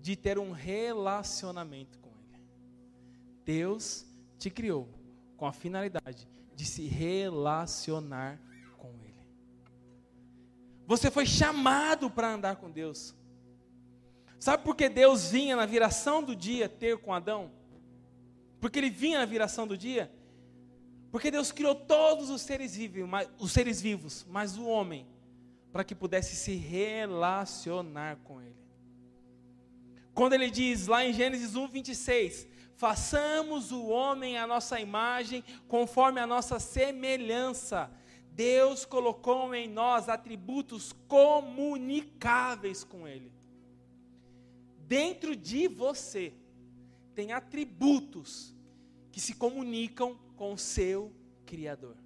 de 0.00 0.14
ter 0.14 0.38
um 0.38 0.52
relacionamento 0.52 1.98
com 1.98 2.10
Ele. 2.32 2.44
Deus 3.44 4.04
te 4.38 4.50
criou 4.50 4.88
com 5.36 5.46
a 5.46 5.52
finalidade 5.52 6.28
de 6.54 6.64
se 6.64 6.86
relacionar. 6.86 8.40
Você 10.86 11.10
foi 11.10 11.26
chamado 11.26 12.08
para 12.10 12.32
andar 12.32 12.56
com 12.56 12.70
Deus. 12.70 13.14
Sabe 14.38 14.62
por 14.62 14.76
que 14.76 14.88
Deus 14.88 15.30
vinha 15.30 15.56
na 15.56 15.66
viração 15.66 16.22
do 16.22 16.36
dia 16.36 16.68
ter 16.68 16.98
com 16.98 17.12
Adão? 17.12 17.50
Porque 18.60 18.78
ele 18.78 18.90
vinha 18.90 19.18
na 19.18 19.24
viração 19.24 19.66
do 19.66 19.76
dia? 19.76 20.10
Porque 21.10 21.30
Deus 21.30 21.50
criou 21.50 21.74
todos 21.74 22.30
os 22.30 22.42
seres 22.42 22.76
vivos, 22.76 23.08
os 23.38 23.52
seres 23.52 23.80
vivos, 23.80 24.24
mas 24.28 24.56
o 24.56 24.66
homem, 24.66 25.06
para 25.72 25.84
que 25.84 25.94
pudesse 25.94 26.36
se 26.36 26.54
relacionar 26.54 28.16
com 28.24 28.40
ele. 28.40 28.56
Quando 30.14 30.32
ele 30.32 30.50
diz 30.50 30.86
lá 30.86 31.04
em 31.04 31.12
Gênesis 31.12 31.56
1, 31.56 31.68
26, 31.68 32.48
façamos 32.74 33.72
o 33.72 33.86
homem 33.86 34.38
à 34.38 34.46
nossa 34.46 34.78
imagem, 34.80 35.42
conforme 35.68 36.20
a 36.20 36.26
nossa 36.26 36.58
semelhança. 36.58 37.90
Deus 38.36 38.84
colocou 38.84 39.52
em 39.54 39.66
nós 39.68 40.08
atributos 40.08 40.92
comunicáveis 41.08 42.84
com 42.84 43.08
Ele 43.08 43.36
dentro 44.86 45.34
de 45.34 45.66
você 45.68 46.32
tem 47.14 47.32
atributos 47.32 48.54
que 49.10 49.20
se 49.20 49.34
comunicam 49.34 50.18
com 50.36 50.52
o 50.52 50.58
seu 50.58 51.12
Criador. 51.44 51.96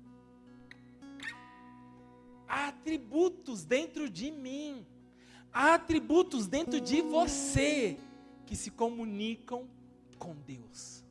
Há 2.47 2.69
atributos 2.69 3.65
dentro 3.65 4.09
de 4.09 4.31
mim, 4.31 4.87
há 5.53 5.75
atributos 5.75 6.47
dentro 6.47 6.81
de 6.81 7.01
você 7.01 7.99
que 8.47 8.57
se 8.57 8.71
comunicam 8.71 9.69
com 10.19 10.35
Deus. 10.35 11.05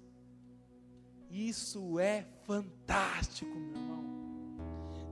Isso 1.29 1.99
é 1.99 2.25
fantástico, 2.45 3.55
meu 3.55 3.81
irmão. 3.81 4.08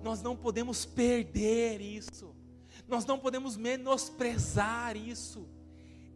Nós 0.04 0.22
não 0.22 0.36
podemos 0.36 0.86
perder 0.86 1.82
isso, 1.82 2.36
nós 2.88 3.06
não 3.06 3.20
podemos 3.20 3.58
menosprezar 3.58 4.96
isso 4.96 5.48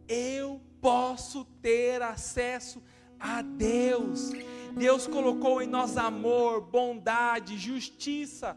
eu 0.08 0.60
posso 0.80 1.44
ter 1.60 2.02
acesso 2.02 2.82
a 3.18 3.40
Deus. 3.42 4.30
Deus 4.76 5.06
colocou 5.06 5.62
em 5.62 5.66
nós 5.66 5.96
amor, 5.96 6.60
bondade, 6.60 7.56
justiça. 7.56 8.56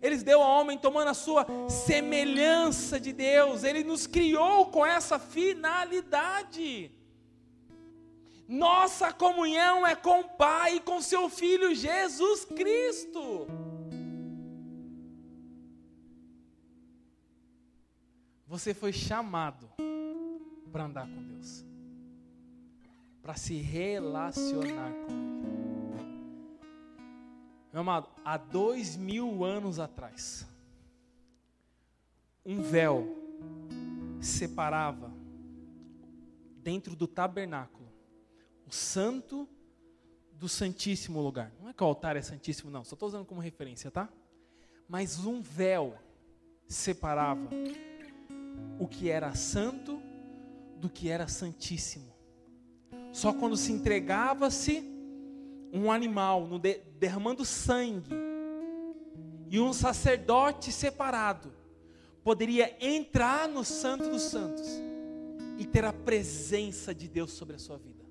Ele 0.00 0.16
deu 0.16 0.40
ao 0.42 0.60
homem 0.60 0.78
tomando 0.78 1.08
a 1.08 1.14
sua 1.14 1.46
semelhança 1.68 2.98
de 2.98 3.12
Deus. 3.12 3.64
Ele 3.64 3.82
nos 3.84 4.06
criou 4.06 4.66
com 4.66 4.84
essa 4.84 5.18
finalidade. 5.18 6.90
Nossa 8.48 9.12
comunhão 9.12 9.86
é 9.86 9.94
com 9.94 10.20
o 10.20 10.28
Pai 10.28 10.76
e 10.76 10.80
com 10.80 11.02
seu 11.02 11.28
Filho 11.28 11.74
Jesus 11.74 12.44
Cristo. 12.44 13.46
Você 18.48 18.72
foi 18.72 18.94
chamado 18.94 19.68
para 20.72 20.86
andar 20.86 21.06
com 21.06 21.22
Deus, 21.22 21.66
para 23.20 23.34
se 23.34 23.56
relacionar 23.56 24.90
com 24.90 25.12
Ele. 25.98 26.58
Meu 27.70 27.82
amado, 27.82 28.08
há 28.24 28.38
dois 28.38 28.96
mil 28.96 29.44
anos 29.44 29.78
atrás, 29.78 30.48
um 32.42 32.62
véu 32.62 33.06
separava 34.18 35.12
dentro 36.62 36.96
do 36.96 37.06
tabernáculo 37.06 37.86
o 38.66 38.72
santo 38.72 39.46
do 40.32 40.48
santíssimo 40.48 41.20
lugar. 41.20 41.52
Não 41.60 41.68
é 41.68 41.74
que 41.74 41.82
o 41.82 41.86
altar 41.86 42.16
é 42.16 42.22
santíssimo, 42.22 42.70
não, 42.70 42.82
só 42.82 42.94
estou 42.94 43.08
usando 43.08 43.26
como 43.26 43.42
referência, 43.42 43.90
tá? 43.90 44.08
Mas 44.88 45.22
um 45.26 45.42
véu 45.42 45.98
separava 46.66 47.50
o 48.78 48.86
que 48.86 49.10
era 49.10 49.34
santo 49.34 50.00
do 50.76 50.88
que 50.88 51.08
era 51.08 51.28
santíssimo. 51.28 52.12
Só 53.12 53.32
quando 53.32 53.56
se 53.56 53.72
entregava-se 53.72 54.84
um 55.72 55.90
animal 55.90 56.48
derramando 56.98 57.44
sangue 57.44 58.14
e 59.50 59.58
um 59.58 59.72
sacerdote 59.72 60.70
separado 60.70 61.52
poderia 62.22 62.76
entrar 62.80 63.48
no 63.48 63.64
Santo 63.64 64.10
dos 64.10 64.22
Santos 64.22 64.66
e 65.58 65.64
ter 65.64 65.84
a 65.84 65.92
presença 65.92 66.94
de 66.94 67.08
Deus 67.08 67.32
sobre 67.32 67.56
a 67.56 67.58
sua 67.58 67.78
vida. 67.78 68.04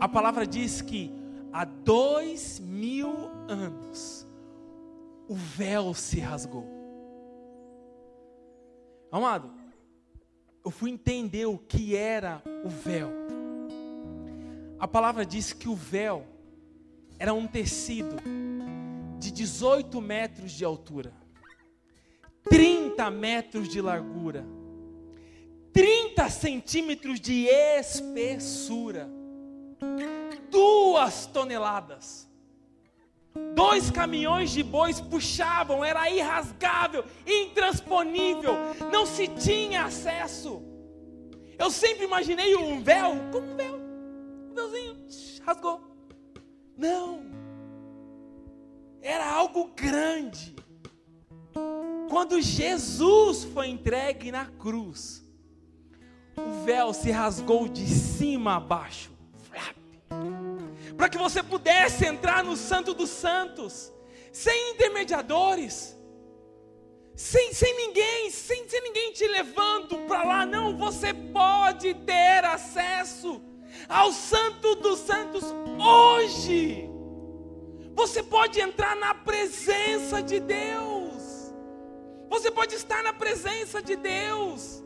A 0.00 0.08
palavra 0.08 0.46
diz 0.46 0.80
que 0.80 1.10
há 1.52 1.64
dois 1.64 2.60
mil 2.60 3.12
anos 3.48 4.26
o 5.28 5.34
véu 5.34 5.92
se 5.94 6.20
rasgou. 6.20 6.73
Amado, 9.14 9.48
eu 10.64 10.72
fui 10.72 10.90
entender 10.90 11.46
o 11.46 11.56
que 11.56 11.94
era 11.94 12.42
o 12.64 12.68
véu. 12.68 13.08
A 14.76 14.88
palavra 14.88 15.24
diz 15.24 15.52
que 15.52 15.68
o 15.68 15.76
véu 15.76 16.26
era 17.16 17.32
um 17.32 17.46
tecido 17.46 18.16
de 19.20 19.30
18 19.30 20.00
metros 20.00 20.50
de 20.50 20.64
altura, 20.64 21.12
30 22.50 23.08
metros 23.12 23.68
de 23.68 23.80
largura, 23.80 24.44
30 25.72 26.28
centímetros 26.28 27.20
de 27.20 27.46
espessura, 27.46 29.08
duas 30.50 31.24
toneladas. 31.26 32.28
Dois 33.54 33.90
caminhões 33.90 34.50
de 34.50 34.62
bois 34.62 35.00
puxavam, 35.00 35.84
era 35.84 36.08
irrasgável, 36.08 37.04
intransponível, 37.26 38.54
não 38.92 39.04
se 39.04 39.26
tinha 39.26 39.84
acesso. 39.84 40.62
Eu 41.58 41.70
sempre 41.70 42.04
imaginei 42.04 42.54
um 42.56 42.82
véu, 42.82 43.12
como 43.32 43.52
um 43.52 43.56
véu, 43.56 43.76
um 43.76 44.54
véuzinho, 44.54 44.96
rasgou. 45.44 45.80
Não, 46.76 47.22
era 49.00 49.28
algo 49.28 49.72
grande. 49.74 50.54
Quando 52.08 52.40
Jesus 52.40 53.44
foi 53.44 53.68
entregue 53.68 54.30
na 54.30 54.46
cruz, 54.46 55.24
o 56.36 56.64
véu 56.64 56.92
se 56.92 57.10
rasgou 57.10 57.66
de 57.66 57.86
cima 57.86 58.56
a 58.56 58.60
baixo 58.60 59.13
para 60.96 61.08
que 61.08 61.18
você 61.18 61.42
pudesse 61.42 62.06
entrar 62.06 62.44
no 62.44 62.56
Santo 62.56 62.94
dos 62.94 63.10
Santos, 63.10 63.92
sem 64.32 64.72
intermediadores, 64.72 65.96
sem, 67.14 67.52
sem 67.52 67.76
ninguém, 67.76 68.30
sem, 68.30 68.68
sem 68.68 68.80
ninguém 68.82 69.12
te 69.12 69.26
levando 69.26 69.98
para 70.06 70.24
lá, 70.24 70.46
não, 70.46 70.76
você 70.76 71.14
pode 71.14 71.94
ter 71.94 72.44
acesso 72.44 73.40
ao 73.88 74.12
Santo 74.12 74.74
dos 74.76 75.00
Santos 75.00 75.44
hoje. 75.78 76.88
Você 77.94 78.22
pode 78.22 78.60
entrar 78.60 78.96
na 78.96 79.14
presença 79.14 80.22
de 80.22 80.40
Deus. 80.40 81.52
Você 82.28 82.50
pode 82.50 82.74
estar 82.74 83.02
na 83.02 83.12
presença 83.12 83.80
de 83.80 83.94
Deus. 83.94 84.82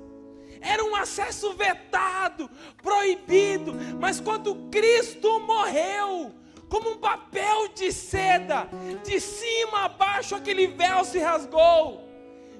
Era 0.60 0.84
um 0.84 0.94
acesso 0.96 1.52
vetado, 1.54 2.50
proibido, 2.82 3.74
mas 4.00 4.20
quando 4.20 4.68
Cristo 4.70 5.40
morreu, 5.40 6.32
como 6.68 6.90
um 6.90 6.98
papel 6.98 7.68
de 7.68 7.92
seda, 7.92 8.68
de 9.04 9.20
cima 9.20 9.84
a 9.84 9.88
baixo 9.88 10.34
aquele 10.34 10.66
véu 10.66 11.04
se 11.04 11.18
rasgou. 11.18 12.06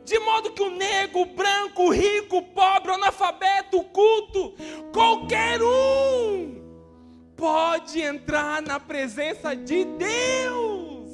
De 0.04 0.18
modo 0.20 0.52
que 0.52 0.62
o 0.62 0.70
negro, 0.70 1.20
o 1.20 1.26
branco, 1.26 1.82
o 1.84 1.90
rico, 1.90 2.38
o 2.38 2.42
pobre, 2.42 2.90
o 2.90 2.94
analfabeto, 2.94 3.78
o 3.78 3.84
culto, 3.84 4.54
qualquer 4.92 5.62
um 5.62 6.58
pode 7.36 8.00
entrar 8.00 8.60
na 8.60 8.80
presença 8.80 9.54
de 9.54 9.84
Deus. 9.84 11.08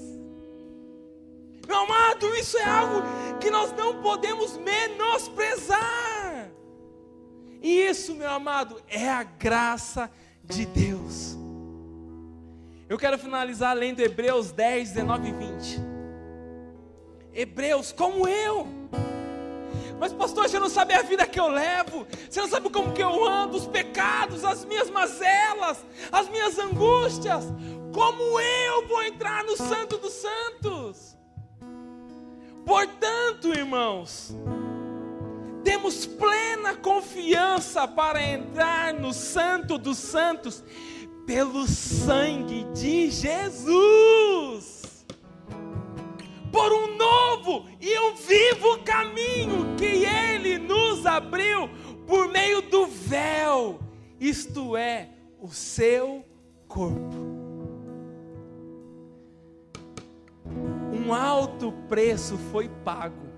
Meu 1.66 1.78
amado, 1.78 2.34
isso 2.36 2.56
é 2.56 2.64
algo 2.64 3.02
que 3.40 3.50
nós 3.50 3.72
não 3.72 4.00
podemos 4.00 4.56
menosprezar. 4.56 6.13
E 7.64 7.80
isso, 7.80 8.14
meu 8.14 8.30
amado, 8.30 8.78
é 8.90 9.08
a 9.08 9.22
graça 9.22 10.10
de 10.44 10.66
Deus. 10.66 11.34
Eu 12.86 12.98
quero 12.98 13.18
finalizar 13.18 13.74
lendo 13.74 14.00
Hebreus 14.00 14.52
10, 14.52 14.90
19 14.90 15.28
e 15.30 15.32
20. 15.32 15.80
Hebreus, 17.32 17.90
como 17.90 18.28
eu. 18.28 18.68
Mas 19.98 20.12
pastor, 20.12 20.46
você 20.46 20.58
não 20.58 20.68
sabe 20.68 20.92
a 20.92 21.00
vida 21.00 21.26
que 21.26 21.40
eu 21.40 21.48
levo, 21.48 22.06
você 22.28 22.38
não 22.38 22.48
sabe 22.48 22.68
como 22.68 22.92
que 22.92 23.02
eu 23.02 23.24
ando, 23.24 23.56
os 23.56 23.66
pecados, 23.66 24.44
as 24.44 24.66
minhas 24.66 24.90
mazelas, 24.90 25.82
as 26.12 26.28
minhas 26.28 26.58
angústias. 26.58 27.46
Como 27.94 28.38
eu 28.40 28.86
vou 28.86 29.02
entrar 29.04 29.42
no 29.42 29.56
Santo 29.56 29.96
dos 29.96 30.12
Santos? 30.12 31.16
Portanto, 32.66 33.54
irmãos, 33.54 34.36
temos 35.64 36.06
plena 36.06 36.76
confiança 36.76 37.88
para 37.88 38.22
entrar 38.22 38.92
no 38.92 39.14
Santo 39.14 39.78
dos 39.78 39.96
Santos 39.96 40.62
pelo 41.26 41.66
sangue 41.66 42.64
de 42.74 43.10
Jesus. 43.10 44.84
Por 46.52 46.72
um 46.72 46.96
novo 46.96 47.66
e 47.80 47.98
um 47.98 48.14
vivo 48.14 48.78
caminho 48.84 49.74
que 49.76 50.04
Ele 50.04 50.58
nos 50.58 51.06
abriu 51.06 51.68
por 52.06 52.28
meio 52.28 52.60
do 52.60 52.86
véu, 52.86 53.80
isto 54.20 54.76
é, 54.76 55.08
o 55.40 55.48
seu 55.48 56.22
corpo. 56.68 57.24
Um 60.92 61.12
alto 61.12 61.72
preço 61.88 62.38
foi 62.52 62.68
pago 62.84 63.33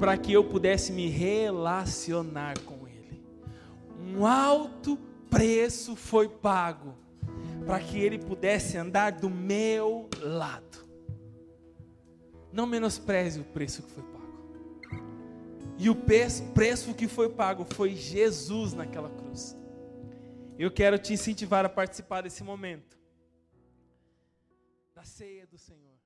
para 0.00 0.16
que 0.16 0.32
eu 0.32 0.42
pudesse 0.42 0.90
me 0.92 1.08
relacionar 1.08 2.58
com 2.60 2.88
Ele. 2.88 3.22
Um 4.00 4.26
alto 4.26 4.96
preço 5.28 5.94
foi 5.94 6.26
pago 6.26 6.96
para 7.66 7.78
que 7.78 7.98
Ele 7.98 8.18
pudesse 8.18 8.78
andar 8.78 9.12
do 9.12 9.28
meu 9.28 10.08
lado. 10.18 10.88
Não 12.50 12.66
menospreze 12.66 13.38
o 13.40 13.44
preço 13.44 13.82
que 13.82 13.90
foi 13.90 14.02
pago. 14.02 14.20
E 15.78 15.90
o 15.90 15.94
preço 15.94 16.94
que 16.94 17.06
foi 17.06 17.28
pago 17.28 17.66
foi 17.74 17.94
Jesus 17.94 18.72
naquela 18.72 19.10
cruz. 19.10 19.54
Eu 20.58 20.70
quero 20.70 20.98
te 20.98 21.12
incentivar 21.12 21.64
a 21.64 21.68
participar 21.68 22.22
desse 22.22 22.42
momento 22.42 22.98
da 24.94 25.04
ceia 25.04 25.46
do 25.46 25.56
Senhor. 25.56 25.98